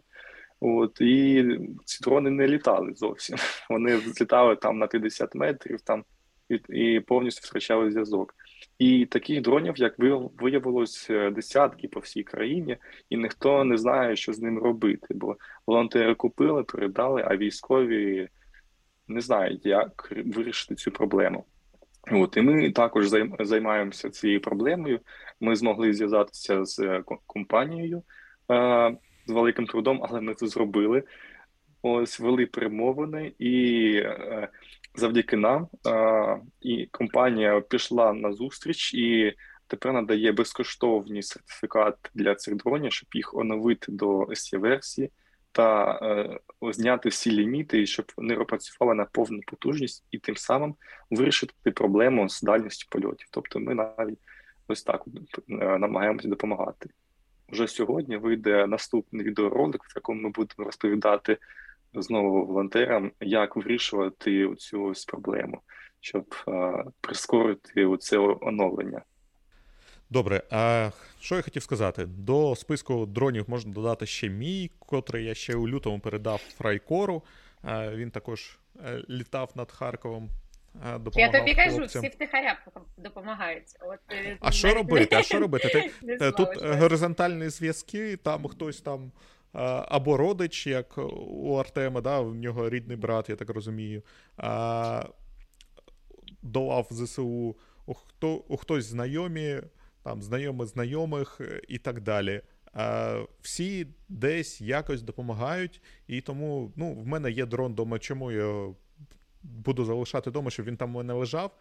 От 0.59 1.01
і 1.01 1.45
ці 1.85 2.03
дрони 2.03 2.29
не 2.29 2.47
літали 2.47 2.93
зовсім. 2.95 3.37
Вони 3.69 3.97
злітали 3.97 4.55
там 4.55 4.77
на 4.77 4.87
50 4.87 5.35
метрів, 5.35 5.81
там 5.81 6.03
і, 6.69 6.99
повністю 6.99 7.47
втрачали 7.47 7.91
зв'язок. 7.91 8.35
І 8.79 9.05
таких 9.05 9.41
дронів, 9.41 9.73
як 9.77 9.95
виявилось, 10.41 11.07
е, 11.09 11.31
десятки 11.31 11.87
по 11.87 11.99
всій 11.99 12.23
країні, 12.23 12.77
і 13.09 13.17
ніхто 13.17 13.63
не 13.63 13.77
знає, 13.77 14.15
що 14.15 14.33
з 14.33 14.39
ним 14.39 14.59
робити. 14.59 15.07
Бо 15.09 15.35
волонтери 15.67 16.15
купили, 16.15 16.63
передали, 16.63 17.23
а 17.27 17.37
військові 17.37 18.29
не 19.07 19.21
знають, 19.21 19.65
як 19.65 20.13
вирішити 20.25 20.75
цю 20.75 20.91
проблему. 20.91 21.45
От 22.11 22.37
і 22.37 22.41
ми 22.41 22.71
також 22.71 23.07
займаємося 23.39 24.09
цією 24.09 24.41
проблемою. 24.41 24.99
Ми 25.39 25.55
змогли 25.55 25.93
зв'язатися 25.93 26.65
з 26.65 26.79
е, 26.79 27.03
компанією 27.27 28.03
е, 28.51 28.97
з 29.27 29.31
великим 29.31 29.65
трудом, 29.65 30.01
але 30.09 30.21
ми 30.21 30.33
це 30.33 30.47
зробили. 30.47 31.03
Ось 31.81 32.19
вели 32.19 32.45
перемовини, 32.45 33.33
і 33.39 34.03
завдяки 34.95 35.37
нам 35.37 35.67
е, 35.87 36.39
і 36.61 36.85
компанія 36.85 37.61
пішла 37.61 38.13
на 38.13 38.33
зустріч 38.33 38.93
і 38.93 39.33
тепер 39.67 39.93
надає 39.93 40.31
безкоштовні 40.31 41.23
сертифікати 41.23 42.09
для 42.13 42.35
цих 42.35 42.55
дронів, 42.55 42.93
щоб 42.93 43.09
їх 43.13 43.33
оновити 43.33 43.91
до 43.91 44.19
sc 44.19 44.57
версії 44.57 45.11
та 45.51 45.99
е, 46.01 46.39
зняти 46.61 47.09
всі 47.09 47.31
ліміти, 47.31 47.85
щоб 47.85 48.11
вони 48.17 48.35
працювали 48.35 48.95
на 48.95 49.05
повну 49.05 49.39
потужність 49.47 50.05
і 50.11 50.17
тим 50.17 50.37
самим 50.37 50.75
вирішити 51.11 51.71
проблему 51.71 52.29
з 52.29 52.41
дальністю 52.41 52.87
польотів. 52.89 53.27
Тобто, 53.31 53.59
ми 53.59 53.75
навіть 53.75 54.19
ось 54.67 54.83
так 54.83 55.03
е, 55.49 55.77
намагаємося 55.77 56.27
допомагати. 56.27 56.89
Вже 57.49 57.67
сьогодні 57.67 58.17
вийде 58.17 58.67
наступний 58.67 59.25
відеоролик, 59.25 59.83
в 59.83 59.93
якому 59.95 60.21
ми 60.21 60.29
будемо 60.29 60.65
розповідати 60.65 61.37
знову 61.93 62.45
волонтерам, 62.45 63.11
як 63.19 63.55
вирішувати 63.55 64.55
цю 64.55 64.83
ось 64.83 65.05
проблему, 65.05 65.61
щоб 65.99 66.35
е, 66.47 66.83
прискорити 67.01 67.97
це 67.99 68.17
оновлення. 68.17 69.01
Добре, 70.09 70.43
а 70.51 70.89
що 71.19 71.35
я 71.35 71.41
хотів 71.41 71.63
сказати? 71.63 72.05
До 72.05 72.55
списку 72.55 73.05
дронів 73.05 73.49
можна 73.49 73.73
додати 73.73 74.05
ще 74.05 74.29
мій, 74.29 74.71
котрий 74.79 75.25
я 75.25 75.33
ще 75.33 75.55
у 75.55 75.67
лютому 75.67 75.99
передав 75.99 76.37
Фрайкору. 76.37 77.23
Він 77.93 78.11
також 78.11 78.59
е, 78.85 79.03
літав 79.09 79.51
над 79.55 79.71
Харковом. 79.71 80.29
Допомагав 80.99 81.33
Я 81.33 81.39
тобі 81.39 81.55
кажу, 81.55 81.77
хлопцям. 81.77 82.01
всі 82.01 82.11
втихаря 82.11 82.59
допомагають. 82.97 83.67
От, 83.81 83.99
е, 84.11 84.37
А 84.39 84.51
що 84.51 84.73
робити? 84.73 85.15
А 85.15 85.23
що 85.23 85.39
робити? 85.39 85.91
Ти, 86.19 86.31
Тут 86.31 86.49
горизонтальні 86.63 87.49
зв'язки, 87.49 88.17
там 88.17 88.47
хтось 88.47 88.81
там 88.81 89.11
або 89.53 90.17
родич, 90.17 90.67
як 90.67 90.97
у 91.27 91.55
Артема, 91.55 92.01
да, 92.01 92.19
в 92.19 92.35
нього 92.35 92.69
рідний 92.69 92.97
брат, 92.97 93.29
я 93.29 93.35
так 93.35 93.49
розумію. 93.49 94.03
Долав 96.41 96.87
ЗСУ, 96.91 97.55
у, 97.85 97.93
хто, 97.93 98.35
у 98.35 98.57
хтось 98.57 98.85
знайомі 98.85 99.61
там 100.03 100.21
знайомих 100.21 100.67
знайомих 100.67 101.41
і 101.67 101.77
так 101.77 102.01
далі. 102.01 102.41
Всі 103.41 103.87
десь 104.09 104.61
якось 104.61 105.01
допомагають, 105.01 105.81
і 106.07 106.21
тому 106.21 106.73
ну, 106.75 106.93
в 106.93 107.07
мене 107.07 107.31
є 107.31 107.45
дрон 107.45 107.71
вдома. 107.71 107.99
Чому 107.99 108.31
я 108.31 108.73
буду 109.43 109.85
залишати 109.85 110.29
вдома, 110.29 110.49
щоб 110.49 110.65
він 110.65 110.77
там 110.77 110.95
у 110.95 110.97
мене 110.97 111.13
лежав? 111.13 111.57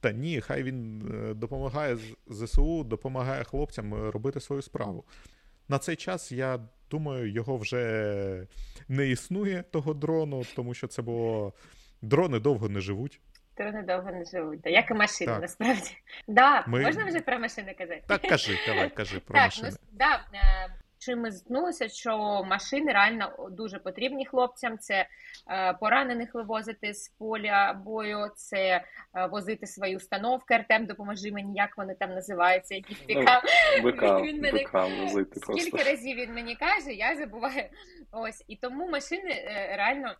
Та 0.00 0.12
ні, 0.12 0.40
хай 0.40 0.62
він 0.62 1.02
е, 1.14 1.34
допомагає 1.34 1.98
ЗСУ, 2.26 2.84
допомагає 2.84 3.44
хлопцям 3.44 3.94
е, 3.94 4.10
робити 4.10 4.40
свою 4.40 4.62
справу. 4.62 5.04
На 5.68 5.78
цей 5.78 5.96
час 5.96 6.32
я 6.32 6.68
думаю, 6.90 7.32
його 7.32 7.56
вже 7.56 8.46
не 8.88 9.06
існує 9.06 9.62
того 9.62 9.94
дрону, 9.94 10.42
тому 10.56 10.74
що 10.74 10.86
це 10.86 11.02
було 11.02 11.52
дрони 12.02 12.38
довго 12.38 12.68
не 12.68 12.80
живуть. 12.80 13.20
Дрони 13.56 13.82
довго 13.82 14.10
не 14.10 14.24
живуть, 14.24 14.60
да. 14.60 14.70
як 14.70 14.90
і 14.90 14.94
машини, 14.94 15.32
так. 15.32 15.42
насправді. 15.42 15.90
Да, 16.28 16.64
Ми... 16.66 16.80
Можна 16.80 17.04
вже 17.04 17.20
про 17.20 17.38
машини 17.38 17.74
казати? 17.78 18.02
Так, 18.06 18.22
кажи, 18.22 18.58
давай, 18.66 18.90
кажи 18.90 19.20
про 19.20 19.34
так, 19.34 19.44
машини. 19.44 19.68
Ну, 19.72 19.76
да, 19.92 20.24
е, 20.34 20.68
Чим 21.08 21.20
ми 21.20 21.30
зіткнулися, 21.30 21.88
що 21.88 22.44
машини 22.44 22.92
реально 22.92 23.48
дуже 23.50 23.78
потрібні 23.78 24.26
хлопцям. 24.26 24.78
Це 24.78 25.06
е, 25.50 25.72
поранених 25.72 26.34
вивозити 26.34 26.94
з 26.94 27.08
поля 27.08 27.80
бою, 27.84 28.30
це 28.36 28.58
е, 28.58 28.82
возити 29.26 29.66
свої 29.66 29.96
установки. 29.96 30.54
Артем, 30.54 30.86
допоможи 30.86 31.32
мені, 31.32 31.52
як 31.54 31.76
вони 31.76 31.94
там 31.94 32.14
називаються, 32.14 32.74
які 32.74 32.94
впікав. 32.94 33.42
Ну, 33.82 33.90
він 34.22 34.40
мене 34.40 34.64
возити 35.02 35.40
скільки 35.40 35.82
разів 35.82 36.16
він 36.16 36.34
мені 36.34 36.56
каже, 36.56 36.92
я 36.92 37.16
забуваю. 37.16 37.64
Ось 38.12 38.44
і 38.48 38.56
тому 38.56 38.88
машини 38.88 39.30
е, 39.30 39.76
реально 39.76 40.14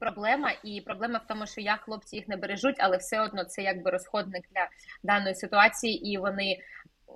Проблема 0.00 0.52
і 0.64 0.80
проблема 0.80 1.18
в 1.18 1.26
тому, 1.26 1.46
що 1.46 1.60
як 1.60 1.80
хлопці 1.80 2.16
їх 2.16 2.28
не 2.28 2.36
бережуть, 2.36 2.76
але 2.78 2.96
все 2.96 3.20
одно 3.20 3.44
це 3.44 3.62
якби 3.62 3.90
розходник 3.90 4.44
для 4.54 4.68
даної 5.02 5.34
ситуації, 5.34 6.12
і 6.12 6.18
вони. 6.18 6.58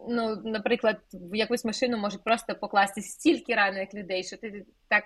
Ну, 0.09 0.43
наприклад, 0.45 0.97
в 1.13 1.37
якусь 1.37 1.65
машину 1.65 1.99
можуть 1.99 2.25
просто 2.25 2.55
покласти 2.55 3.03
стільки 3.03 3.55
ранених 3.55 3.95
людей, 3.95 4.25
що 4.25 4.37
ти 4.37 4.67
так 4.89 5.05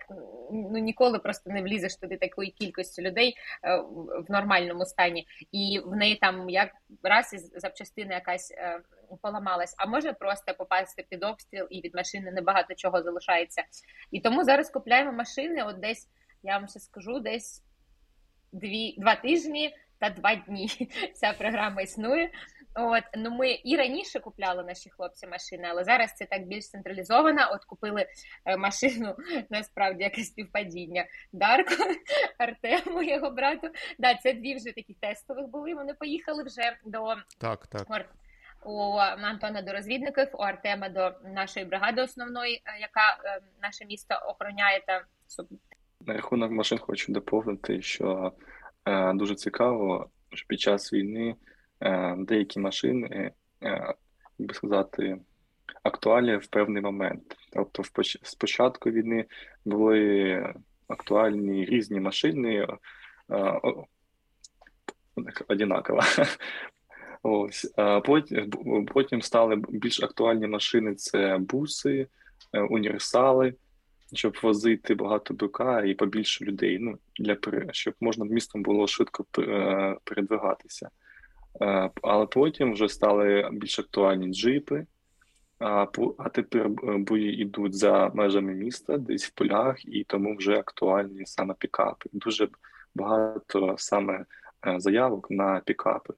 ну 0.52 0.78
ніколи 0.78 1.18
просто 1.18 1.50
не 1.50 1.62
влізеш 1.62 1.96
туди 1.96 2.16
такої 2.16 2.50
кількості 2.50 3.02
людей 3.02 3.34
е, 3.62 3.76
в 4.18 4.24
нормальному 4.28 4.84
стані, 4.84 5.26
і 5.52 5.80
в 5.84 5.96
неї 5.96 6.16
там 6.16 6.50
як 6.50 6.70
раз 7.02 7.32
із 7.34 7.52
запчастина 7.56 8.14
якась 8.14 8.50
е, 8.50 8.80
поламалась, 9.22 9.74
а 9.78 9.86
може 9.86 10.12
просто 10.12 10.54
попасти 10.54 11.06
під 11.08 11.24
обстріл, 11.24 11.66
і 11.70 11.80
від 11.80 11.94
машини 11.94 12.32
небагато 12.32 12.74
чого 12.74 13.02
залишається. 13.02 13.62
І 14.10 14.20
тому 14.20 14.44
зараз 14.44 14.70
купляємо 14.70 15.12
машини, 15.12 15.62
от 15.62 15.80
десь 15.80 16.08
я 16.42 16.58
вам 16.58 16.68
ще 16.68 16.80
скажу, 16.80 17.20
десь 17.20 17.62
дві, 18.52 18.94
два 18.98 19.14
тижні 19.14 19.74
та 19.98 20.10
два 20.10 20.34
дні 20.34 20.68
ця 21.14 21.32
програма 21.32 21.82
існує. 21.82 22.30
От 22.74 23.04
ну 23.16 23.30
ми 23.30 23.60
і 23.64 23.76
раніше 23.76 24.20
купляли 24.20 24.64
наші 24.64 24.90
хлопці 24.90 25.26
машини, 25.26 25.68
але 25.70 25.84
зараз 25.84 26.14
це 26.14 26.24
так 26.24 26.46
більш 26.46 26.70
централізовано. 26.70 27.40
От 27.52 27.64
купили 27.64 28.06
е, 28.44 28.56
машину 28.56 29.16
насправді 29.50 30.02
якесь 30.02 30.26
співпадіння. 30.26 31.06
Дарко 31.32 31.74
Артему, 32.38 33.02
його 33.02 33.30
брату. 33.30 33.68
Да, 33.98 34.14
це 34.14 34.32
дві 34.32 34.54
вже 34.54 34.72
такі 34.72 34.94
тестових 35.00 35.46
були. 35.46 35.74
Вони 35.74 35.94
поїхали 35.94 36.42
вже 36.42 36.76
до 36.84 37.14
так, 37.38 37.66
так. 37.66 38.06
У 38.66 38.96
Антона 38.98 39.62
до 39.62 39.72
розвідників, 39.72 40.28
у 40.32 40.42
Артема 40.42 40.88
до 40.88 41.12
нашої 41.24 41.66
бригади 41.66 42.02
основної, 42.02 42.62
е, 42.64 42.80
яка 42.80 43.18
е, 43.24 43.40
наше 43.62 43.84
місто 43.84 44.14
охороняє 44.28 44.82
та 44.86 45.04
на 46.06 46.14
рахунок 46.14 46.50
машин 46.50 46.78
хочу 46.78 47.12
доповнити, 47.12 47.82
що 47.82 48.32
е, 48.84 49.12
дуже 49.14 49.34
цікаво, 49.34 50.10
що 50.32 50.46
під 50.46 50.60
час 50.60 50.92
війни 50.92 51.34
деякі 52.18 52.60
машини, 52.60 53.30
е, 53.62 53.94
як 54.38 54.48
би 54.48 54.54
сказати, 54.54 55.18
актуальні 55.82 56.36
в 56.36 56.46
певний 56.46 56.82
момент. 56.82 57.36
Тобто, 57.52 57.82
з 58.22 58.34
початку 58.34 58.90
війни 58.90 59.24
були 59.64 60.54
актуальні 60.88 61.64
різні 61.64 62.00
машини 62.00 62.66
е, 63.30 63.60
однаково. 65.48 66.00
Ось 67.22 67.74
потім 68.04 68.50
потім 68.86 69.22
стали 69.22 69.56
більш 69.68 70.02
актуальні 70.02 70.46
машини: 70.46 70.94
це 70.94 71.38
буси, 71.38 72.06
е, 72.52 72.60
універсали. 72.60 73.54
щоб 74.12 74.38
возити 74.42 74.94
багато 74.94 75.34
бика 75.34 75.82
і 75.84 75.94
побільше 75.94 76.44
людей. 76.44 76.78
Ну 76.80 76.98
для 77.18 77.36
щоб 77.72 77.94
можна 78.00 78.24
містом 78.24 78.62
було 78.62 78.86
швидко 78.86 79.24
передвигатися. 80.04 80.90
Але 82.02 82.26
потім 82.26 82.72
вже 82.72 82.88
стали 82.88 83.48
більш 83.52 83.78
актуальні 83.78 84.34
джипи. 84.34 84.86
А 86.18 86.28
тепер 86.32 86.68
бої 86.98 87.40
йдуть 87.40 87.74
за 87.74 88.08
межами 88.14 88.54
міста, 88.54 88.98
десь 88.98 89.26
в 89.26 89.30
полях, 89.30 89.84
і 89.84 90.04
тому 90.04 90.36
вже 90.36 90.58
актуальні 90.58 91.26
саме 91.26 91.54
пікапи. 91.58 92.10
Дуже 92.12 92.48
багато 92.94 93.74
саме 93.78 94.24
заявок 94.76 95.30
на 95.30 95.60
пікапи. 95.60 96.14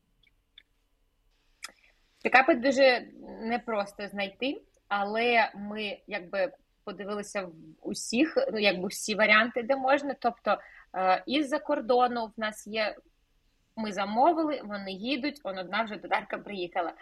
Пікапи 2.23 2.55
дуже 2.55 3.07
непросто 3.40 4.09
знайти, 4.09 4.62
але 4.88 5.50
ми 5.55 5.99
якби 6.07 6.52
подивилися 6.85 7.43
в 7.43 7.52
усіх, 7.83 8.38
ну 8.52 8.59
якби 8.59 8.88
всі 8.88 9.14
варіанти, 9.14 9.62
де 9.62 9.76
можна. 9.76 10.16
Тобто 10.21 10.59
із-за 11.26 11.59
кордону 11.59 12.26
в 12.37 12.40
нас 12.40 12.66
є 12.66 12.97
ми 13.76 13.92
замовили, 13.92 14.61
вони 14.64 14.92
їдуть, 14.92 15.40
он 15.45 15.59
одна 15.59 15.83
вже 15.83 15.97
додарка 15.97 16.38
приїхала. 16.38 16.92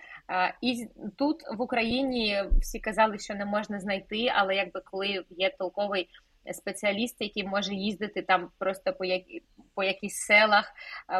І 0.60 0.88
тут 1.18 1.42
в 1.56 1.62
Україні 1.62 2.42
всі 2.60 2.80
казали, 2.80 3.18
що 3.18 3.34
не 3.34 3.44
можна 3.44 3.80
знайти, 3.80 4.32
але 4.34 4.54
якби 4.54 4.80
коли 4.80 5.24
є 5.30 5.50
толковий 5.58 6.08
спеціаліст, 6.52 7.16
який 7.20 7.44
може 7.44 7.74
їздити 7.74 8.22
там 8.22 8.50
просто 8.58 8.92
по 8.92 9.04
які. 9.04 9.42
По 9.76 9.84
якісь 9.84 10.16
селах, 10.16 10.72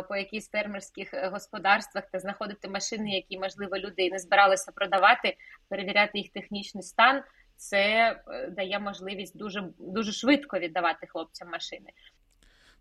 по 0.08 0.16
якісь 0.16 0.50
фермерських 0.50 1.30
господарствах 1.32 2.04
та 2.12 2.18
знаходити 2.18 2.68
машини, 2.68 3.10
які 3.10 3.38
можливо 3.38 3.78
люди 3.78 4.10
не 4.10 4.18
збиралися 4.18 4.72
продавати, 4.72 5.36
перевіряти 5.68 6.18
їх 6.18 6.32
технічний 6.32 6.82
стан. 6.82 7.22
Це 7.56 7.80
е, 8.28 8.50
дає 8.50 8.78
можливість 8.78 9.38
дуже 9.38 9.68
дуже 9.78 10.12
швидко 10.12 10.58
віддавати 10.58 11.06
хлопцям 11.06 11.48
машини. 11.50 11.90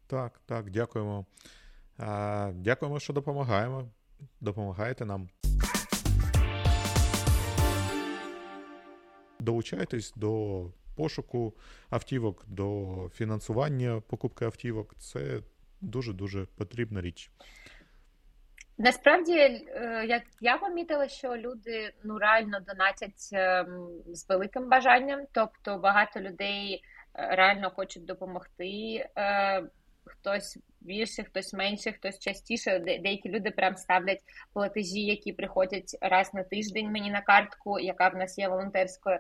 Так, 0.08 0.42
так, 0.46 0.70
дякуємо. 0.70 1.26
Дякуємо, 2.54 3.00
що 3.00 3.14
допомагаємо. 3.14 3.90
Допомагаєте 4.42 5.06
нам. 5.06 5.30
Долучайтесь 9.40 10.14
до 10.16 10.64
пошуку 10.96 11.54
автівок, 11.90 12.44
до 12.48 12.96
фінансування 13.14 14.02
покупки 14.08 14.46
автівок. 14.46 14.96
Це 14.98 15.40
дуже-дуже 15.82 16.46
потрібна 16.46 17.02
річ. 17.02 17.32
Насправді, 18.78 19.34
е, 19.34 20.06
як 20.08 20.24
я 20.42 20.58
помітила, 20.58 21.08
що 21.08 21.38
люди 21.38 21.94
ну 22.04 22.18
реально 22.18 22.60
донатять 22.60 23.30
ем, 23.34 23.88
з 24.08 24.30
великим 24.30 24.70
бажанням, 24.70 25.26
тобто 25.32 25.78
багато 25.78 26.20
людей 26.20 26.84
е, 27.16 27.36
реально 27.36 27.70
хочуть 27.70 28.06
допомогти. 28.06 29.06
Хтось 30.06 30.58
більше, 30.82 31.24
хтось 31.24 31.54
менше, 31.54 31.92
хтось 31.92 32.20
частіше. 32.20 32.80
Деякі 32.80 33.30
люди 33.30 33.52
прям 33.52 33.78
ставлять 33.78 34.22
платежі, 34.54 35.02
які 35.02 35.34
приходять 35.34 35.98
раз 36.02 36.34
на 36.34 36.44
тиждень 36.44 36.92
мені 36.92 37.12
на 37.12 37.22
картку, 37.22 37.80
яка 37.80 38.08
в 38.10 38.16
нас 38.16 38.38
є 38.38 38.48
волонтерською. 38.48 39.20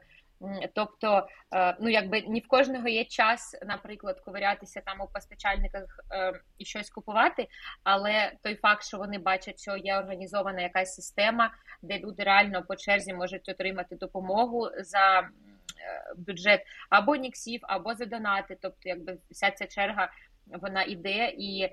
Тобто, 0.73 1.27
е, 1.55 1.75
ну 1.79 1.89
якби 1.89 2.21
ні 2.21 2.39
в 2.39 2.47
кожного 2.47 2.87
є 2.87 3.05
час, 3.05 3.55
наприклад, 3.65 4.19
ковирятися 4.19 4.81
там 4.81 5.01
у 5.01 5.07
постачальниках 5.07 5.83
е, 6.11 6.33
і 6.57 6.65
щось 6.65 6.89
купувати, 6.89 7.47
але 7.83 8.31
той 8.41 8.55
факт, 8.55 8.83
що 8.83 8.97
вони 8.97 9.17
бачать, 9.17 9.61
що 9.61 9.77
є 9.77 9.97
організована 9.97 10.61
якась 10.61 10.95
система, 10.95 11.51
де 11.81 11.99
люди 11.99 12.23
реально 12.23 12.63
по 12.63 12.75
черзі 12.75 13.13
можуть 13.13 13.49
отримати 13.49 13.95
допомогу 13.95 14.69
за 14.77 15.19
е, 15.19 15.25
бюджет 16.17 16.61
або 16.89 17.15
ніксів, 17.15 17.59
або 17.63 17.95
за 17.95 18.05
донати, 18.05 18.57
тобто, 18.61 18.79
якби 18.83 19.17
вся 19.31 19.51
ця 19.51 19.67
черга 19.67 20.09
вона 20.47 20.83
іде 20.83 21.33
і. 21.37 21.69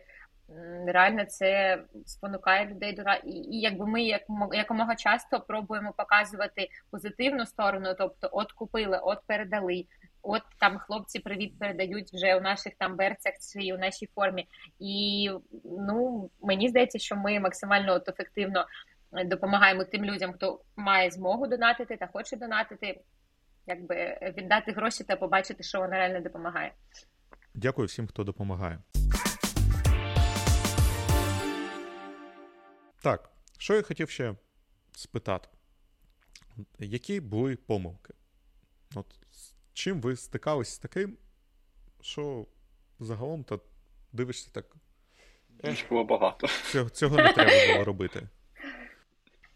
Реально 0.87 1.25
це 1.25 1.79
спонукає 2.07 2.67
людей 2.67 2.93
до 2.93 3.03
і, 3.25 3.31
і 3.31 3.61
якби 3.61 3.87
ми 3.87 4.03
як 4.03 4.23
якомога 4.53 4.97
часто 4.97 5.41
пробуємо 5.41 5.93
показувати 5.97 6.69
позитивну 6.91 7.47
сторону, 7.47 7.95
тобто 7.99 8.29
от 8.33 8.53
купили, 8.53 8.99
от 9.03 9.19
передали, 9.27 9.87
от 10.23 10.43
там 10.61 10.79
хлопці 10.79 11.19
привіт 11.19 11.59
передають 11.59 12.13
вже 12.13 12.37
у 12.37 12.41
наших 12.41 12.73
там 12.79 12.97
берцях 12.97 13.35
чи 13.53 13.75
у 13.75 13.79
нашій 13.79 14.09
формі. 14.15 14.49
І 14.79 15.31
ну 15.65 16.31
мені 16.43 16.69
здається, 16.69 16.99
що 16.99 17.17
ми 17.17 17.41
максимально 17.41 17.95
от 17.95 18.09
ефективно 18.09 18.67
допомагаємо 19.25 19.85
тим 19.85 20.05
людям, 20.05 20.33
хто 20.33 20.61
має 20.77 21.11
змогу 21.11 21.47
донатити 21.47 21.97
та 21.97 22.07
хоче 22.07 22.37
донатити, 22.37 23.01
якби 23.67 24.19
віддати 24.37 24.73
гроші 24.73 25.05
та 25.05 25.17
побачити, 25.17 25.63
що 25.63 25.79
вона 25.79 25.97
реально 25.97 26.21
допомагає. 26.21 26.73
Дякую 27.55 27.87
всім, 27.87 28.07
хто 28.07 28.25
допомагає. 28.25 28.79
Так, 33.03 33.31
що 33.59 33.75
я 33.75 33.83
хотів 33.83 34.11
ще 34.11 34.35
спитати? 34.93 35.49
Які 36.79 37.21
були 37.21 37.57
помилки? 37.57 38.15
От 38.95 39.07
з 39.31 39.55
Чим 39.73 40.01
ви 40.01 40.17
стикалися 40.17 40.73
з 40.73 40.79
таким, 40.79 41.17
що 42.01 42.47
загалом 42.99 43.45
то 43.45 43.61
дивишся 44.13 44.51
так. 44.53 44.77
було 45.89 46.05
багато. 46.05 46.47
Цього, 46.73 46.91
цього 46.91 47.17
не 47.17 47.33
треба 47.33 47.73
було 47.73 47.85
робити. 47.85 48.29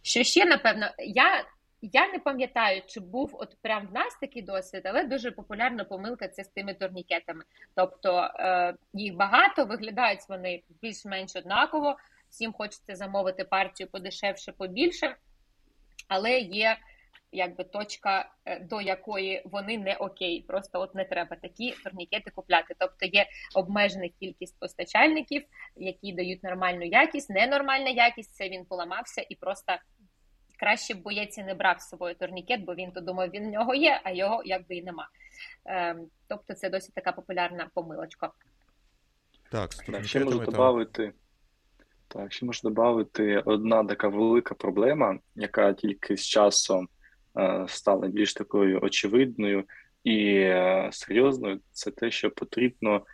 Що 0.02 0.22
ще, 0.22 0.44
напевно, 0.44 0.86
я 0.98 1.44
я 1.92 2.08
не 2.08 2.18
пам'ятаю, 2.18 2.82
чи 2.86 3.00
був 3.00 3.30
от 3.32 3.56
прям 3.62 3.86
в 3.86 3.92
нас 3.92 4.18
такий 4.20 4.42
досвід, 4.42 4.82
але 4.84 5.04
дуже 5.04 5.30
популярна 5.30 5.84
помилка 5.84 6.28
це 6.28 6.44
з 6.44 6.48
тими 6.48 6.74
турнікетами. 6.74 7.44
Тобто 7.74 8.30
е, 8.34 8.74
їх 8.92 9.14
багато, 9.14 9.64
виглядають 9.64 10.28
вони 10.28 10.62
більш-менш 10.82 11.36
однаково. 11.36 11.96
Всім 12.30 12.52
хочеться 12.52 12.96
замовити 12.96 13.44
партію 13.44 13.88
подешевше, 13.90 14.52
побільше, 14.52 15.16
але 16.08 16.38
є 16.38 16.76
якби 17.32 17.64
точка, 17.64 18.30
е, 18.44 18.60
до 18.60 18.80
якої 18.80 19.42
вони 19.44 19.78
не 19.78 19.94
окей. 19.94 20.44
Просто 20.48 20.80
от 20.80 20.94
не 20.94 21.04
треба 21.04 21.36
такі 21.36 21.70
турнікети 21.84 22.30
купляти. 22.30 22.74
Тобто 22.78 23.06
є 23.06 23.26
обмежена 23.54 24.08
кількість 24.20 24.58
постачальників, 24.60 25.44
які 25.76 26.12
дають 26.12 26.42
нормальну 26.42 26.84
якість, 26.84 27.30
ненормальна 27.30 27.90
якість 27.90 28.34
це 28.34 28.48
він 28.48 28.64
поламався 28.64 29.26
і 29.28 29.34
просто 29.34 29.72
краще 30.64 30.94
б 30.94 31.02
боєць 31.02 31.38
не 31.38 31.54
брав 31.54 31.80
з 31.80 31.88
собою 31.88 32.14
турнікет, 32.14 32.64
бо 32.64 32.74
він 32.74 32.92
то 32.92 33.00
думав, 33.00 33.28
він 33.28 33.48
в 33.48 33.50
нього 33.50 33.74
є, 33.74 34.00
а 34.04 34.10
його 34.10 34.42
якби 34.44 34.76
і 34.76 34.82
нема. 34.82 35.08
Ем, 35.64 36.06
Тобто 36.28 36.54
це 36.54 36.70
досить 36.70 36.94
така 36.94 37.12
популярна 37.12 37.70
помилочка. 37.74 38.30
Так, 39.50 39.72
з 39.72 40.06
ще 40.06 40.24
можу 40.24 40.38
додати. 40.38 41.12
Так, 42.08 42.32
ще 42.32 42.46
можу 42.46 42.60
додати 42.70 43.38
одна 43.38 43.84
така 43.84 44.08
велика 44.08 44.54
проблема, 44.54 45.18
яка 45.34 45.72
тільки 45.72 46.16
з 46.16 46.26
часом 46.26 46.88
е, 47.38 47.64
стала 47.68 48.08
більш 48.08 48.34
такою 48.34 48.80
очевидною 48.80 49.64
і 50.04 50.34
е, 50.34 50.88
серйозною, 50.92 51.60
це 51.72 51.90
те, 51.90 52.10
що 52.10 52.30
потрібно, 52.30 53.06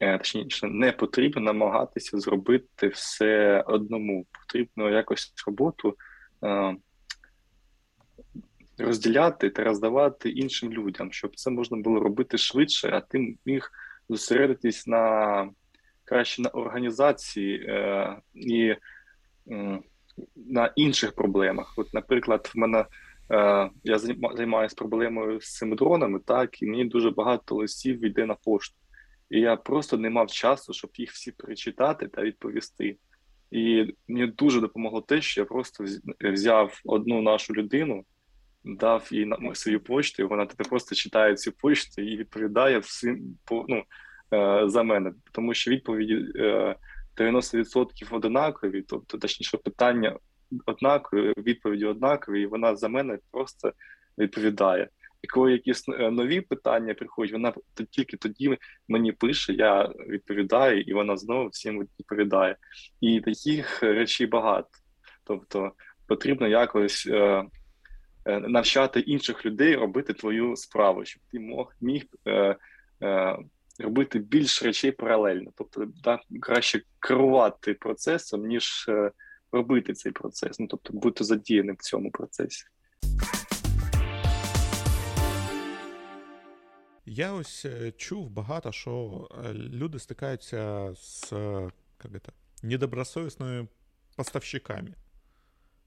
е, 0.00 0.18
точніше, 0.18 0.66
не 0.66 0.92
потрібно 0.92 1.40
намагатися 1.40 2.18
зробити 2.18 2.88
все 2.88 3.64
одному. 3.66 4.26
Потрібно 4.32 4.90
якось 4.90 5.32
роботу 5.46 5.96
Е, 6.44 6.76
розділяти 8.80 9.50
та 9.50 9.64
роздавати 9.64 10.30
іншим 10.30 10.72
людям, 10.72 11.12
щоб 11.12 11.36
це 11.36 11.50
можна 11.50 11.76
було 11.76 12.00
робити 12.00 12.38
швидше, 12.38 12.90
а 12.92 13.00
ти 13.00 13.36
міг 13.46 13.70
зосередитись 14.08 14.86
на 14.86 15.50
краще 16.04 16.42
на 16.42 16.48
організації 16.48 17.66
е, 17.68 18.16
і 18.34 18.74
е, 19.50 19.78
на 20.36 20.72
інших 20.76 21.12
проблемах. 21.12 21.74
От, 21.76 21.94
наприклад, 21.94 22.50
в 22.54 22.58
мене 22.58 22.84
е, 23.30 23.70
я 23.84 23.98
займаюся 24.34 24.76
проблемою 24.76 25.40
з 25.40 25.54
цими 25.54 25.76
дронами, 25.76 26.20
так 26.26 26.62
і 26.62 26.66
мені 26.66 26.84
дуже 26.84 27.10
багато 27.10 27.54
листів 27.54 28.04
йде 28.04 28.26
на 28.26 28.34
пошту. 28.34 28.76
І 29.30 29.40
я 29.40 29.56
просто 29.56 29.96
не 29.96 30.10
мав 30.10 30.30
часу, 30.30 30.72
щоб 30.72 30.90
їх 30.94 31.10
всі 31.10 31.32
перечитати 31.32 32.08
та 32.08 32.22
відповісти. 32.22 32.96
І 33.50 33.94
мені 34.08 34.26
дуже 34.26 34.60
допомогло 34.60 35.00
те, 35.00 35.22
що 35.22 35.40
я 35.40 35.44
просто 35.44 35.84
взяв 36.20 36.80
одну 36.84 37.22
нашу 37.22 37.54
людину, 37.54 38.04
дав 38.64 39.08
їй 39.10 39.26
на 39.26 39.54
свою 39.54 39.80
почту, 39.80 40.22
і 40.22 40.26
вона 40.26 40.46
просто 40.46 40.94
читає 40.94 41.34
цю 41.34 41.52
почту 41.52 42.02
і 42.02 42.16
відповідає 42.16 42.78
всім 42.78 43.38
ну, 43.50 43.84
е, 44.32 44.62
за 44.68 44.82
мене, 44.82 45.12
тому 45.32 45.54
що 45.54 45.70
відповіді 45.70 46.16
90% 47.16 47.86
е, 48.02 48.06
однакові, 48.10 48.82
тобто 48.82 49.18
точніше 49.18 49.58
питання 49.58 50.16
однакові, 50.66 51.32
відповіді 51.36 51.84
однакові, 51.84 52.42
і 52.42 52.46
вона 52.46 52.76
за 52.76 52.88
мене 52.88 53.18
просто 53.30 53.72
відповідає. 54.18 54.88
І 55.22 55.26
коли 55.26 55.52
якісь 55.52 55.88
е, 55.88 56.10
нові 56.10 56.40
питання 56.40 56.94
приходять, 56.94 57.32
вона 57.32 57.52
тільки 57.90 58.16
тоді 58.16 58.58
мені 58.88 59.12
пише, 59.12 59.52
я 59.52 59.92
відповідаю, 60.08 60.80
і 60.80 60.92
вона 60.94 61.16
знову 61.16 61.48
всім 61.48 61.80
відповідає. 61.80 62.56
І 63.00 63.20
таких 63.20 63.82
речей 63.82 64.26
багато. 64.26 64.68
Тобто 65.24 65.72
потрібно 66.06 66.48
якось 66.48 67.08
навчати 68.26 69.00
інших 69.00 69.46
людей 69.46 69.76
робити 69.76 70.12
твою 70.12 70.56
справу, 70.56 71.04
щоб 71.04 71.22
ти 71.32 71.40
мог 71.40 71.74
міг 71.80 72.04
е, 72.26 72.56
е, 73.02 73.36
робити 73.78 74.18
більш 74.18 74.62
речей 74.62 74.92
паралельно, 74.92 75.50
тобто 75.56 75.86
так, 76.04 76.20
краще 76.40 76.82
керувати 76.98 77.74
процесом, 77.74 78.46
ніж 78.46 78.86
е, 78.88 79.10
робити 79.52 79.92
цей 79.92 80.12
процес, 80.12 80.60
ну 80.60 80.66
тобто 80.66 80.92
бути 80.92 81.24
задіяним 81.24 81.76
в 81.78 81.82
цьому 81.82 82.10
процесі. 82.10 82.64
Я 87.06 87.32
ось 87.32 87.64
е, 87.64 87.92
чув 87.92 88.30
багато, 88.30 88.72
що 88.72 89.28
е, 89.44 89.52
люди 89.54 89.98
стикаються 89.98 90.92
з 90.94 91.32
як 92.04 92.22
це, 92.22 92.32
недобросовісними 92.62 93.68
поставщиками. 94.16 94.94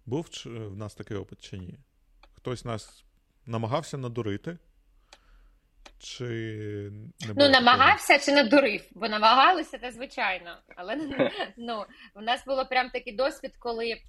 Був 0.06 0.28
в 0.46 0.78
нас 0.78 0.96
такий 0.96 1.18
опит 1.18 1.42
чи 1.42 1.58
ні? 1.58 1.80
Хтось 2.44 2.66
нас 2.66 3.06
намагався 3.46 3.98
надурити? 3.98 4.58
Чи 6.00 6.24
не 7.28 7.34
Ну, 7.36 7.50
намагався 7.50 8.20
чи 8.20 8.32
надурив, 8.32 8.86
бо 8.92 9.08
намагалися, 9.08 9.78
це 9.78 9.92
звичайно. 9.92 10.58
Але 10.76 10.96
ну, 11.58 11.86
в 12.16 12.22
нас 12.22 12.46
було 12.46 12.66
прям 12.66 12.90
такий 12.90 13.16
досвід, 13.16 13.52
коли 13.60 13.90
е, 13.92 14.00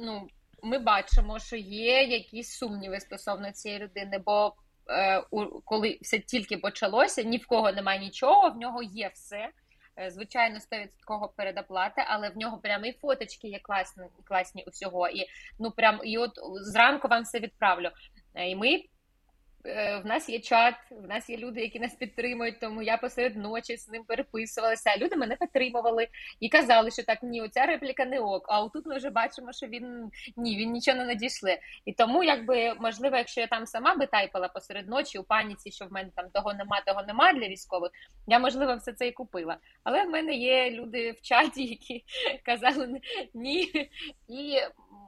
ну, 0.00 0.28
ми 0.62 0.78
бачимо, 0.78 1.38
що 1.38 1.56
є 1.56 2.02
якісь 2.02 2.58
сумніви 2.58 3.00
стосовно 3.00 3.52
цієї 3.52 3.80
людини, 3.80 4.22
бо 4.26 4.54
е, 4.90 5.22
у, 5.30 5.60
коли 5.60 5.98
все 6.02 6.18
тільки 6.18 6.56
почалося, 6.56 7.22
ні 7.22 7.38
в 7.38 7.46
кого 7.46 7.72
немає 7.72 8.00
нічого, 8.00 8.50
в 8.50 8.56
нього 8.56 8.82
є 8.82 9.10
все. 9.14 9.50
Е, 10.00 10.10
звичайно, 10.10 10.58
100% 10.58 11.28
передоплата, 11.36 12.04
але 12.08 12.28
в 12.28 12.36
нього 12.36 12.58
прямо 12.58 12.86
і 12.86 12.92
фоточки 12.92 13.48
є 13.48 13.58
класні 13.58 14.04
класні 14.24 14.64
усього. 14.66 15.08
І 15.08 15.26
ну 15.58 15.70
прям 15.70 16.00
і 16.04 16.18
от 16.18 16.30
зранку 16.60 17.08
вам 17.08 17.22
все 17.22 17.40
відправлю. 17.40 17.90
Е, 18.34 18.50
і 18.50 18.56
ми 18.56 18.82
в 19.64 20.02
нас 20.04 20.28
є 20.28 20.40
чат, 20.40 20.74
в 20.90 21.08
нас 21.08 21.30
є 21.30 21.36
люди, 21.36 21.60
які 21.60 21.80
нас 21.80 21.94
підтримують, 21.94 22.60
тому 22.60 22.82
я 22.82 22.96
посеред 22.96 23.36
ночі 23.36 23.76
з 23.76 23.88
ним 23.88 24.04
переписувалася. 24.04 24.96
Люди 24.98 25.16
мене 25.16 25.36
підтримували 25.36 26.08
і 26.40 26.48
казали, 26.48 26.90
що 26.90 27.02
так 27.02 27.22
ні, 27.22 27.42
оця 27.42 27.66
репліка 27.66 28.04
не 28.04 28.20
ок. 28.20 28.46
А 28.48 28.62
отут 28.62 28.86
ми 28.86 28.96
вже 28.96 29.10
бачимо, 29.10 29.52
що 29.52 29.66
він 29.66 30.10
ні, 30.36 30.56
він 30.56 30.72
нічого 30.72 30.98
не 30.98 31.04
надійшли. 31.04 31.58
І 31.84 31.92
тому, 31.92 32.24
якби 32.24 32.74
можливо, 32.74 33.16
якщо 33.16 33.40
я 33.40 33.46
там 33.46 33.66
сама 33.66 33.94
би 33.94 34.06
тайпала 34.06 34.48
посеред 34.48 34.88
ночі 34.88 35.18
у 35.18 35.24
паніці, 35.24 35.70
що 35.70 35.86
в 35.86 35.92
мене 35.92 36.10
там 36.16 36.30
того 36.30 36.54
нема, 36.54 36.80
того 36.86 37.02
нема 37.02 37.32
для 37.32 37.48
військових, 37.48 37.90
я 38.26 38.38
можливо 38.38 38.76
все 38.76 38.92
це 38.92 39.06
і 39.06 39.12
купила. 39.12 39.56
Але 39.84 40.04
в 40.04 40.10
мене 40.10 40.34
є 40.34 40.70
люди 40.70 41.12
в 41.12 41.20
чаті, 41.20 41.64
які 41.64 42.04
казали 42.44 43.00
ні. 43.34 43.90
І 44.28 44.58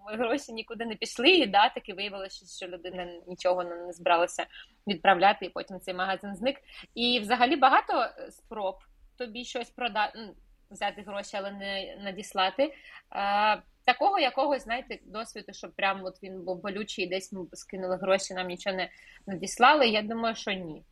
гроші 0.07 0.53
нікуди 0.53 0.87
не 0.87 0.95
пішли, 0.95 1.31
і 1.31 1.47
да, 1.47 1.69
таки 1.69 1.95
виявилося, 1.95 2.65
що 2.65 2.73
людина 2.73 3.05
нічого 3.27 3.65
не 3.65 3.93
збиралася 3.93 4.47
відправляти, 4.87 5.47
і 5.47 5.49
потім 5.51 5.81
цей 5.81 5.95
магазин 5.95 6.35
зник. 6.35 6.57
І 6.95 7.21
взагалі 7.21 7.57
багато 7.57 8.07
спроб 8.31 8.77
тобі 9.19 9.45
щось 9.45 9.71
продати, 9.71 10.19
взяти 10.71 11.03
гроші, 11.03 11.37
але 11.37 11.51
не 11.51 11.97
надіслати. 12.05 12.75
А, 13.11 13.57
Такого 13.85 14.19
якогось, 14.19 14.65
знаєте, 14.65 14.99
досвіду, 15.07 15.53
щоб 15.53 15.73
прям 15.73 16.05
от 16.05 16.23
він 16.23 16.45
був 16.45 16.63
болючий, 16.63 17.07
десь 17.07 17.33
ми 17.33 17.47
скинули 17.53 17.97
гроші, 17.97 18.35
нам 18.35 18.47
нічого 18.47 18.77
не 18.77 18.91
надіслали. 19.27 19.89
Я 19.89 20.03
думаю, 20.03 20.35
що 20.35 20.53
ні. 20.53 20.85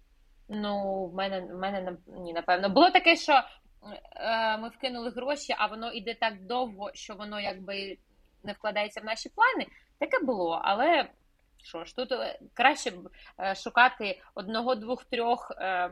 Ну, 0.48 1.04
в 1.06 1.14
мене 1.14 1.40
в 1.40 1.58
мене 1.58 1.96
ні, 2.06 2.32
напевно. 2.32 2.68
Було 2.68 2.90
таке, 2.90 3.16
що 3.16 3.32
е, 4.16 4.58
ми 4.58 4.68
вкинули 4.68 5.10
гроші, 5.10 5.54
а 5.58 5.66
воно 5.66 5.92
йде 5.92 6.14
так 6.14 6.46
довго, 6.46 6.90
що 6.94 7.14
воно 7.14 7.40
якби 7.40 7.98
не 8.48 8.54
вкладається 8.54 9.00
в 9.00 9.04
наші 9.04 9.28
плани, 9.28 9.66
таке 9.98 10.24
було. 10.24 10.61
Але 10.64 11.08
що 11.62 11.84
ж, 11.84 11.96
тут 11.96 12.12
е, 12.12 12.38
краще 12.54 12.92
е, 13.40 13.54
шукати 13.54 14.20
одного, 14.34 14.74
двох, 14.74 15.04
трьох 15.04 15.52
е, 15.58 15.90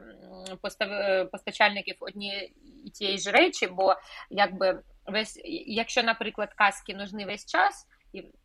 постачальників 1.32 1.96
однієї 2.00 2.56
і 2.84 2.90
тієї 2.90 3.18
ж 3.18 3.30
речі, 3.30 3.66
бо 3.66 3.94
якби 4.30 4.82
весь, 5.06 5.40
якщо, 5.66 6.02
наприклад, 6.02 6.54
каски 6.54 6.94
нужні 6.94 7.24
весь 7.24 7.46
час, 7.46 7.88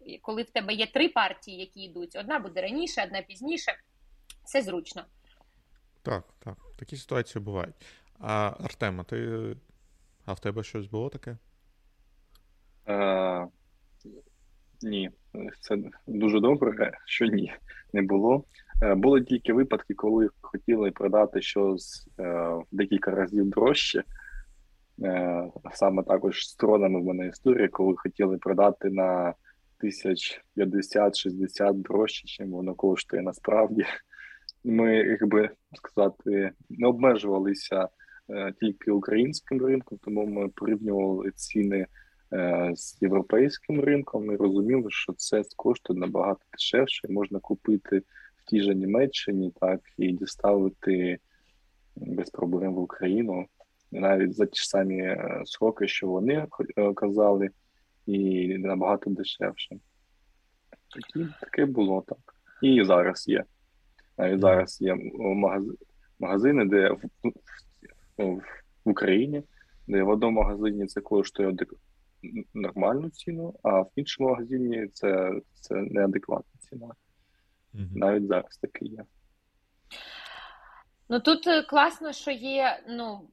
і 0.06 0.18
коли 0.18 0.44
в 0.44 0.50
тебе 0.50 0.74
є 0.74 0.88
три 0.88 1.10
партії, 1.10 1.60
які 1.60 1.82
йдуть, 1.84 2.16
одна 2.16 2.40
буде 2.40 2.62
раніше, 2.62 3.04
одна 3.04 3.22
пізніше, 3.22 3.72
це 4.46 4.62
зручно. 4.62 5.06
Так, 6.02 6.24
так, 6.40 6.58
такі 6.80 6.98
ситуації 6.98 7.44
бувають. 7.44 7.76
А 8.20 8.54
Артема, 8.64 9.04
ти 9.04 9.56
а 10.26 10.34
в 10.34 10.40
тебе 10.40 10.64
щось 10.64 10.88
було 10.88 11.10
таке? 11.10 11.38
Ні, 14.84 15.10
це 15.60 15.78
дуже 16.08 16.40
добре, 16.40 16.92
що 17.06 17.26
ні, 17.26 17.54
не 17.94 18.02
було. 18.02 18.46
Е, 18.84 18.96
були 18.96 19.22
тільки 19.22 19.54
випадки, 19.54 19.94
коли 19.94 20.30
хотіли 20.42 20.92
продати 20.92 21.42
щось 21.42 22.08
е, 22.20 22.50
декілька 22.72 23.12
разів 23.12 23.50
дорожче. 23.50 24.04
Е, 25.04 25.44
саме 25.74 26.04
також 26.04 26.48
з 26.48 26.56
тронами 26.56 27.02
в 27.02 27.04
мене 27.04 27.28
історія, 27.28 27.68
коли 27.68 27.94
хотіли 27.98 28.38
продати 28.38 28.90
на 28.90 29.34
тисяч 29.80 30.42
50-60 30.58 31.74
дорожче, 31.74 32.28
чим 32.28 32.52
воно 32.52 32.76
коштує 32.76 33.22
насправді. 33.22 33.86
Ми, 34.64 34.96
якби 34.96 35.50
сказати, 35.74 36.52
не 36.70 36.88
обмежувалися 36.88 37.88
тільки 38.60 38.92
українським 38.92 39.66
ринком, 39.66 39.98
тому 40.02 40.26
ми 40.26 40.50
порівнювали 40.50 41.32
ціни. 41.32 41.86
Е, 42.34 42.72
з 42.76 42.98
європейським 43.02 43.82
ринком 43.82 44.32
і 44.32 44.36
розуміли, 44.36 44.86
що 44.90 45.14
це 45.14 45.44
коштує 45.56 46.00
набагато 46.00 46.40
дешевше, 46.52 47.08
можна 47.08 47.40
купити 47.40 48.00
в 48.36 48.50
тій 48.50 48.62
же 48.62 48.76
Німеччині, 48.76 49.54
так 49.60 49.82
і 49.98 50.12
діставити 50.12 51.20
без 51.96 52.30
проблем 52.30 52.74
в 52.74 52.80
Україну, 52.80 53.46
навіть 53.92 54.34
за 54.34 54.46
ті 54.46 54.60
ж 54.60 54.70
самі 54.70 55.02
е, 55.02 55.42
сроки, 55.46 55.88
що 55.88 56.08
вони 56.08 56.48
е, 56.78 56.94
казали, 56.94 57.50
і 58.06 58.48
набагато 58.58 59.10
дешевше. 59.10 59.76
Такі, 60.90 61.28
таке 61.42 61.66
було 61.66 62.04
так. 62.08 62.36
І 62.62 62.84
зараз 62.84 63.28
є. 63.28 63.44
Навіть 64.18 64.42
зараз 64.42 64.82
є 64.82 64.98
магазини, 66.20 66.66
де 66.66 66.90
в, 66.90 67.02
в, 68.18 68.24
в 68.86 68.90
Україні, 68.90 69.44
де 69.88 70.04
в 70.04 70.10
одному 70.10 70.42
магазині 70.42 70.86
це 70.86 71.02
коштує 71.02 71.50
нормальну 72.54 73.10
ціну, 73.10 73.60
а 73.64 73.82
в 73.82 73.92
іншому 73.96 74.30
магазині 74.30 74.88
це 74.88 75.32
це 75.54 75.76
неадекватна 75.76 76.60
ціна. 76.60 76.96
Угу. 77.74 77.84
Навіть 77.96 78.28
зараз 78.28 78.58
таке 78.58 78.86
є. 78.86 79.06
Ну 81.10 81.20
тут 81.20 81.48
е, 81.48 81.62
класно, 81.62 82.14
що 82.14 82.32
є. 82.32 82.84
ну, 82.90 83.30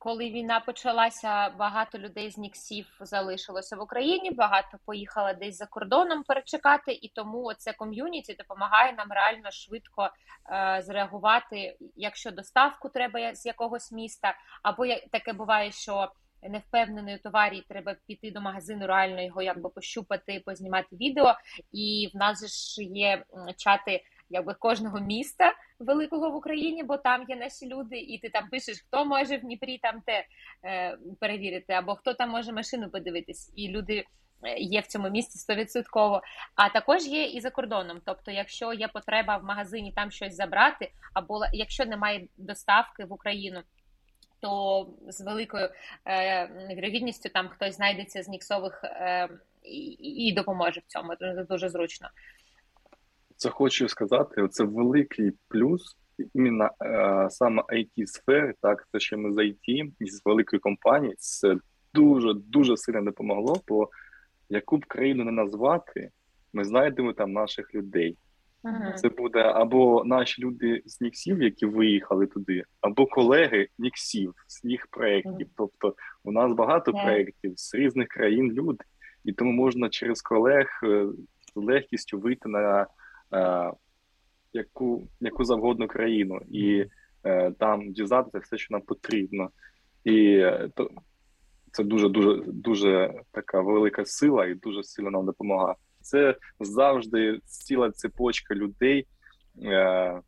коли 0.00 0.30
війна 0.30 0.60
почалася, 0.60 1.48
багато 1.48 1.98
людей 1.98 2.30
з 2.30 2.38
Ніксів 2.38 2.86
залишилося 3.00 3.76
в 3.76 3.80
Україні, 3.80 4.30
багато 4.30 4.78
поїхало 4.84 5.32
десь 5.32 5.56
за 5.56 5.66
кордоном 5.66 6.22
перечекати, 6.22 6.92
і 6.92 7.08
тому 7.14 7.52
це 7.54 7.72
ком'юніті 7.72 8.34
допомагає 8.34 8.92
нам 8.92 9.08
реально 9.10 9.50
швидко 9.50 10.10
е, 10.52 10.82
зреагувати, 10.82 11.76
якщо 11.96 12.30
доставку 12.30 12.88
треба 12.88 13.34
з 13.34 13.46
якогось 13.46 13.92
міста, 13.92 14.34
або 14.62 14.84
таке 15.12 15.32
буває, 15.32 15.72
що 15.72 16.12
невпевнений 16.42 17.16
у 17.16 17.18
товарі, 17.18 17.64
треба 17.68 17.96
піти 18.06 18.30
до 18.30 18.40
магазину, 18.40 18.86
реально 18.86 19.22
його 19.22 19.42
якби 19.42 19.68
пощупати, 19.68 20.42
познімати 20.46 20.96
відео. 20.96 21.34
І 21.72 22.10
в 22.14 22.16
нас 22.16 22.46
ж 22.46 22.82
є 22.82 23.24
чати 23.56 24.04
якби 24.30 24.54
кожного 24.54 25.00
міста 25.00 25.54
великого 25.78 26.30
в 26.30 26.36
Україні, 26.36 26.82
бо 26.82 26.96
там 26.96 27.24
є 27.28 27.36
наші 27.36 27.68
люди, 27.68 27.98
і 27.98 28.18
ти 28.18 28.28
там 28.28 28.48
пишеш, 28.48 28.80
хто 28.80 29.04
може 29.04 29.36
в 29.36 29.40
Дніпрі 29.40 29.78
там 29.78 30.02
те 30.06 30.24
е, 30.64 30.98
перевірити, 31.20 31.72
або 31.72 31.94
хто 31.94 32.14
там 32.14 32.30
може 32.30 32.52
машину 32.52 32.90
подивитись, 32.90 33.52
і 33.56 33.68
люди. 33.68 34.04
Е, 34.42 34.58
є 34.58 34.80
в 34.80 34.86
цьому 34.86 35.10
місці 35.10 35.38
стовідсотково, 35.38 36.22
а 36.54 36.68
також 36.68 37.06
є 37.06 37.24
і 37.24 37.40
за 37.40 37.50
кордоном. 37.50 38.00
Тобто, 38.04 38.30
якщо 38.30 38.72
є 38.72 38.88
потреба 38.88 39.36
в 39.36 39.44
магазині 39.44 39.92
там 39.96 40.10
щось 40.10 40.34
забрати, 40.34 40.92
або 41.14 41.40
якщо 41.52 41.84
немає 41.84 42.26
доставки 42.36 43.04
в 43.04 43.12
Україну, 43.12 43.62
то 44.40 44.86
з 45.08 45.20
великою 45.20 45.68
е, 46.06 46.46
вірогідністю 46.76 47.28
там 47.28 47.48
хтось 47.48 47.76
знайдеться 47.76 48.22
з 48.22 48.28
ніксових 48.28 48.84
е, 48.84 49.28
і, 50.02 50.32
допоможе 50.32 50.80
в 50.80 50.92
цьому. 50.92 51.16
Це 51.16 51.46
дуже 51.48 51.68
зручно. 51.68 52.08
Це 53.36 53.50
хочу 53.50 53.88
сказати, 53.88 54.48
це 54.48 54.64
великий 54.64 55.32
плюс. 55.48 55.96
Іменно 56.34 56.70
е, 56.82 57.26
саме 57.30 57.62
it 57.62 58.06
сфери 58.06 58.54
так 58.62 58.88
те, 58.92 59.00
що 59.00 59.18
ми 59.18 59.32
з 59.32 59.36
IT 59.36 59.92
з 60.00 60.22
великої 60.24 60.60
компанії, 60.60 61.14
це 61.18 61.56
дуже 61.94 62.34
дуже 62.34 62.76
сильно 62.76 63.02
допомогло. 63.02 63.60
Бо 63.68 63.88
яку 64.48 64.76
б 64.76 64.84
країну 64.84 65.24
не 65.24 65.32
назвати, 65.32 66.10
ми 66.52 66.64
знайдемо 66.64 67.12
там 67.12 67.32
наших 67.32 67.74
людей. 67.74 68.16
Ага. 68.62 68.92
Це 68.92 69.08
буде 69.08 69.40
або 69.40 70.04
наші 70.04 70.42
люди 70.42 70.82
з 70.86 71.00
Ніксів, 71.00 71.42
які 71.42 71.66
виїхали 71.66 72.26
туди, 72.26 72.62
або 72.80 73.06
колеги 73.06 73.68
Ніксів 73.78 74.34
з 74.48 74.64
їх 74.64 74.86
проєктів. 74.86 75.48
Тобто 75.56 75.94
у 76.24 76.32
нас 76.32 76.52
багато 76.52 76.92
ага. 76.94 77.04
проєктів 77.04 77.52
з 77.56 77.74
різних 77.74 78.08
країн 78.08 78.52
люди, 78.52 78.84
і 79.24 79.32
тому 79.32 79.52
можна 79.52 79.88
через 79.88 80.22
колег 80.22 80.66
е, 80.84 81.06
з 81.54 81.56
легкістю 81.56 82.18
вийти 82.18 82.48
на 82.48 82.86
а, 83.30 83.38
е, 83.38 83.72
яку 84.52 85.08
яку 85.20 85.44
завгодно 85.44 85.88
країну. 85.88 86.40
І 86.50 86.84
е, 87.24 87.52
там 87.52 87.92
дізнатися 87.92 88.38
все, 88.38 88.58
що 88.58 88.74
нам 88.74 88.82
потрібно. 88.82 89.50
І 90.04 90.36
е, 90.36 90.70
то 90.74 90.90
це 91.72 91.84
дуже 91.84 92.08
дуже 92.08 92.42
дуже 92.46 93.14
така 93.30 93.60
велика 93.60 94.04
сила 94.04 94.46
і 94.46 94.54
дуже 94.54 94.84
сильно 94.84 95.10
нам 95.10 95.26
допомагає. 95.26 95.74
Це 96.00 96.36
завжди 96.60 97.40
ціла 97.44 97.90
цепочка 97.90 98.54
людей. 98.54 99.06
Е, 99.62 100.20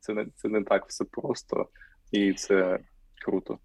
це 0.00 0.14
не 0.14 0.26
це 0.36 0.48
не 0.48 0.64
так 0.64 0.86
все 0.88 1.04
просто, 1.04 1.68
і 2.12 2.32
це 2.32 2.78
круто. 3.24 3.58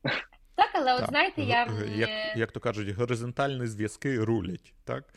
Так, 0.56 0.70
але 0.74 0.94
от 0.94 1.00
Так. 1.00 1.10
знаєте, 1.10 1.42
я 1.42 1.68
Як, 1.96 2.10
е, 2.10 2.34
як 2.36 2.52
то 2.52 2.60
кажуть, 2.60 2.90
горизонтальні 2.90 3.68
зв'язки 3.68 4.24
рулять, 4.24 4.74
так? 4.84 5.14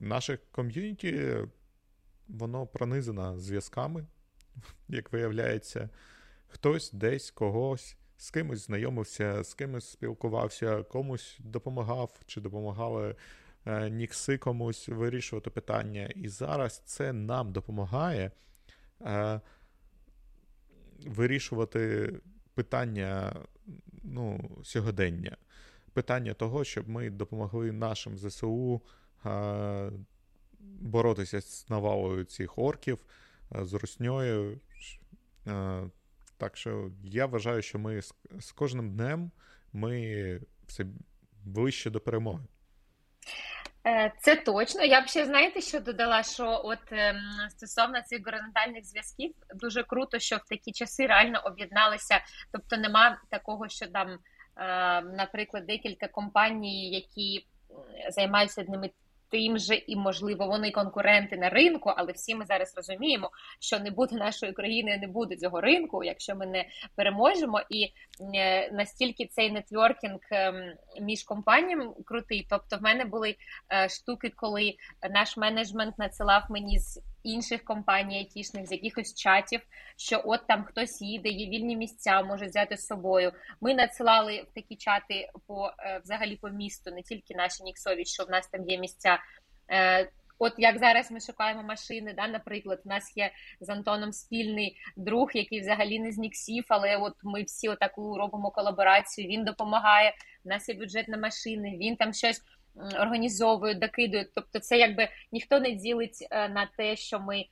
Наше 0.00 0.38
ком'юніті, 0.50 1.36
воно 2.28 2.66
пронизано 2.66 3.38
зв'язками, 3.38 4.06
як 4.88 5.12
виявляється, 5.12 5.88
хтось 6.48 6.92
десь 6.92 7.30
когось 7.30 7.96
з 8.18 8.30
кимось 8.30 8.66
знайомився, 8.66 9.42
з 9.44 9.54
кимось 9.54 9.88
спілкувався, 9.90 10.82
комусь 10.82 11.38
допомагав 11.40 12.20
чи 12.26 12.40
допомагали 12.40 13.16
е, 13.66 13.90
нікси 13.90 14.38
комусь 14.38 14.88
вирішувати 14.88 15.50
питання. 15.50 16.06
І 16.14 16.28
зараз 16.28 16.82
це 16.84 17.12
нам 17.12 17.52
допомагає 17.52 18.30
е, 19.00 19.40
вирішувати 21.06 22.12
питання 22.54 23.36
ну, 24.02 24.50
сьогодення, 24.64 25.36
питання 25.92 26.34
того, 26.34 26.64
щоб 26.64 26.88
ми 26.88 27.10
допомогли 27.10 27.72
нашим 27.72 28.18
ЗСУ 28.18 28.82
е, 29.26 29.90
боротися 30.60 31.40
з 31.40 31.70
навалою 31.70 32.24
цих 32.24 32.58
орків, 32.58 32.98
е, 33.56 33.64
з 33.64 33.72
русньою. 33.74 34.60
Е, 35.46 35.82
так 36.38 36.56
що 36.56 36.90
я 37.04 37.26
вважаю, 37.26 37.62
що 37.62 37.78
ми 37.78 38.02
з, 38.38 38.52
кожним 38.54 38.90
днем 38.90 39.30
ми 39.72 40.40
все 40.66 40.84
ближче 41.44 41.90
до 41.90 42.00
перемоги. 42.00 42.44
Е, 43.86 44.12
Це 44.20 44.36
точно. 44.36 44.82
Я 44.82 45.00
б 45.00 45.06
ще 45.06 45.24
знаєте, 45.24 45.60
що 45.60 45.80
додала, 45.80 46.22
що 46.22 46.60
от 46.64 46.92
ем, 46.92 47.16
стосовно 47.50 48.02
цих 48.02 48.24
горизонтальних 48.24 48.84
зв'язків, 48.84 49.34
дуже 49.54 49.82
круто, 49.82 50.18
що 50.18 50.36
в 50.36 50.48
такі 50.48 50.72
часи 50.72 51.06
реально 51.06 51.40
об'єдналися. 51.44 52.20
Тобто 52.52 52.76
нема 52.76 53.20
такого, 53.30 53.68
що 53.68 53.86
там, 53.86 54.08
е, 54.10 54.18
наприклад, 55.02 55.66
декілька 55.66 56.08
компаній, 56.08 56.90
які 56.90 57.46
займаються 58.10 58.60
одними 58.60 58.90
тим 59.30 59.58
же, 59.58 59.74
і 59.74 59.96
можливо 59.96 60.46
вони 60.46 60.70
конкуренти 60.70 61.36
на 61.36 61.48
ринку, 61.48 61.92
але 61.96 62.12
всі 62.12 62.34
ми 62.34 62.44
зараз 62.44 62.76
розуміємо, 62.76 63.30
що 63.60 63.78
не 63.78 63.90
буде 63.90 64.16
нашої 64.16 64.52
країни, 64.52 64.98
не 65.00 65.06
буде 65.06 65.36
цього 65.36 65.60
ринку, 65.60 66.04
якщо 66.04 66.36
ми 66.36 66.46
не 66.46 66.64
переможемо. 66.94 67.60
І 67.70 67.92
е, 68.34 68.70
настільки 68.72 69.26
цей 69.26 69.50
нетворкінг 69.50 70.20
ем, 70.30 70.74
між 71.00 71.22
компаніями 71.22 71.86
крутий. 72.04 72.46
Тобто, 72.50 72.76
в 72.76 72.82
мене 72.82 73.04
були 73.04 73.36
е, 73.72 73.88
штуки, 73.88 74.32
коли 74.36 74.74
наш 75.10 75.36
менеджмент 75.36 75.98
надсилав 75.98 76.42
мені 76.50 76.78
з 76.78 77.02
інших 77.26 77.64
компаній, 77.64 78.18
айтішних, 78.18 78.66
з 78.66 78.72
якихось 78.72 79.14
чатів, 79.14 79.60
що 79.96 80.22
от 80.24 80.46
там 80.46 80.64
хтось 80.64 81.02
їде, 81.02 81.28
є 81.28 81.46
вільні 81.46 81.76
місця, 81.76 82.22
може 82.22 82.46
взяти 82.46 82.76
з 82.76 82.86
собою. 82.86 83.32
Ми 83.60 83.74
надсилали 83.74 84.46
в 84.50 84.54
такі 84.54 84.76
чати 84.76 85.30
по 85.46 85.70
е, 85.78 86.00
взагалі 86.04 86.36
по 86.36 86.48
місту, 86.50 86.90
не 86.90 87.02
тільки 87.02 87.34
наші 87.34 87.62
ніксові, 87.62 88.04
що 88.04 88.24
в 88.24 88.30
нас 88.30 88.48
там 88.48 88.68
є 88.68 88.78
місця. 88.78 89.18
Е, 89.70 90.10
От 90.38 90.52
як 90.58 90.78
зараз 90.78 91.10
ми 91.10 91.20
шукаємо 91.20 91.62
машини, 91.62 92.14
да, 92.16 92.28
наприклад, 92.28 92.80
у 92.84 92.88
нас 92.88 93.16
є 93.16 93.30
з 93.60 93.68
Антоном 93.68 94.12
спільний 94.12 94.76
друг, 94.96 95.30
який 95.34 95.60
взагалі 95.60 95.98
не 95.98 96.12
з 96.12 96.18
Ніксів, 96.18 96.64
але 96.68 96.96
от 96.96 97.14
ми 97.22 97.42
всі 97.42 97.68
отаку 97.68 98.18
робимо 98.18 98.50
колаборацію. 98.50 99.28
Він 99.28 99.44
допомагає. 99.44 100.14
У 100.44 100.48
нас 100.48 100.68
є 100.68 100.74
бюджет 100.74 101.08
на 101.08 101.16
машини, 101.16 101.76
він 101.80 101.96
там 101.96 102.12
щось 102.12 102.42
м, 102.78 103.00
організовує, 103.00 103.74
докидує. 103.74 104.28
Тобто, 104.34 104.58
це 104.58 104.78
якби 104.78 105.08
ніхто 105.32 105.60
не 105.60 105.70
ділить 105.72 106.26
е, 106.30 106.48
на 106.48 106.70
те, 106.76 106.96
що 106.96 107.20
ми 107.20 107.44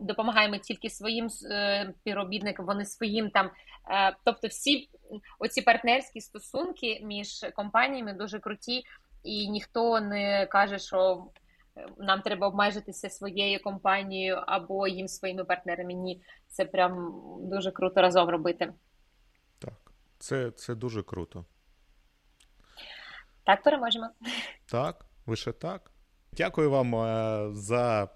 допомагаємо 0.00 0.56
тільки 0.56 0.90
своїм 0.90 1.28
е, 1.50 1.92
співробітникам, 2.00 2.66
вони 2.66 2.84
своїм 2.84 3.30
там. 3.30 3.50
Е, 3.90 4.16
тобто, 4.24 4.48
всі 4.48 4.88
оці 5.38 5.62
партнерські 5.62 6.20
стосунки 6.20 7.00
між 7.02 7.46
компаніями 7.54 8.12
дуже 8.12 8.38
круті, 8.38 8.84
і 9.22 9.48
ніхто 9.48 10.00
не 10.00 10.46
каже, 10.46 10.78
що 10.78 11.26
нам 11.98 12.20
треба 12.20 12.46
обмежитися 12.46 13.10
своєю 13.10 13.62
компанією 13.62 14.42
або 14.46 14.88
їм 14.88 15.08
своїми 15.08 15.44
партнерами. 15.44 15.92
Ні, 15.94 16.22
це 16.48 16.64
прям 16.64 17.14
дуже 17.40 17.70
круто 17.70 18.02
разом 18.02 18.28
робити. 18.28 18.72
Так, 19.58 19.92
це, 20.18 20.50
це 20.50 20.74
дуже 20.74 21.02
круто. 21.02 21.44
Так 23.44 23.62
переможемо. 23.62 24.08
Так, 24.66 25.06
лише 25.26 25.52
так. 25.52 25.90
Дякую 26.32 26.70
вам 26.70 26.94
е, 26.94 27.50
за 27.54 28.08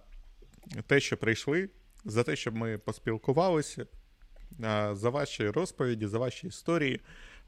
те, 0.86 1.00
що 1.00 1.16
прийшли, 1.16 1.70
за 2.04 2.22
те, 2.22 2.36
щоб 2.36 2.56
ми 2.56 2.78
поспілкувалися, 2.78 3.86
е, 4.64 4.94
за 4.94 5.10
ваші 5.10 5.50
розповіді, 5.50 6.06
за 6.06 6.18
ваші 6.18 6.46
історії. 6.46 7.00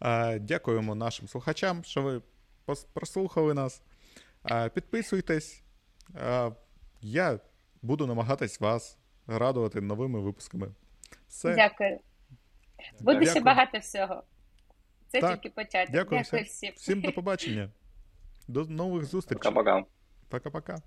Е, 0.03 0.39
Дякуємо 0.39 0.95
нашим 0.95 1.29
слухачам, 1.29 1.85
що 1.85 2.03
ви 2.03 2.23
прослухали 2.93 3.55
нас. 3.55 3.83
Підписуйтесь. 4.75 5.63
Я 7.01 7.41
буду 7.83 8.07
намагатись 8.07 8.61
вас 8.61 8.99
радувати 9.27 9.81
новими 9.81 10.21
випусками. 10.21 10.69
Все. 11.29 11.55
Дякую. 11.55 11.99
Буде 13.01 13.27
ще 13.27 13.41
багато 13.41 13.79
всього. 13.79 14.23
Це 15.09 15.21
Так. 15.21 15.41
тільки 15.41 15.55
початок. 15.55 15.93
Дякую 15.93 16.23
Дякую 16.23 16.43
всім. 16.45 16.73
всім. 16.77 17.01
До 17.01 17.13
побачення. 17.13 17.71
До 18.49 18.65
нових 18.65 19.05
зустрічей. 19.05 19.53
Пока-пока. 19.53 19.85
Пока-пока. 20.31 20.79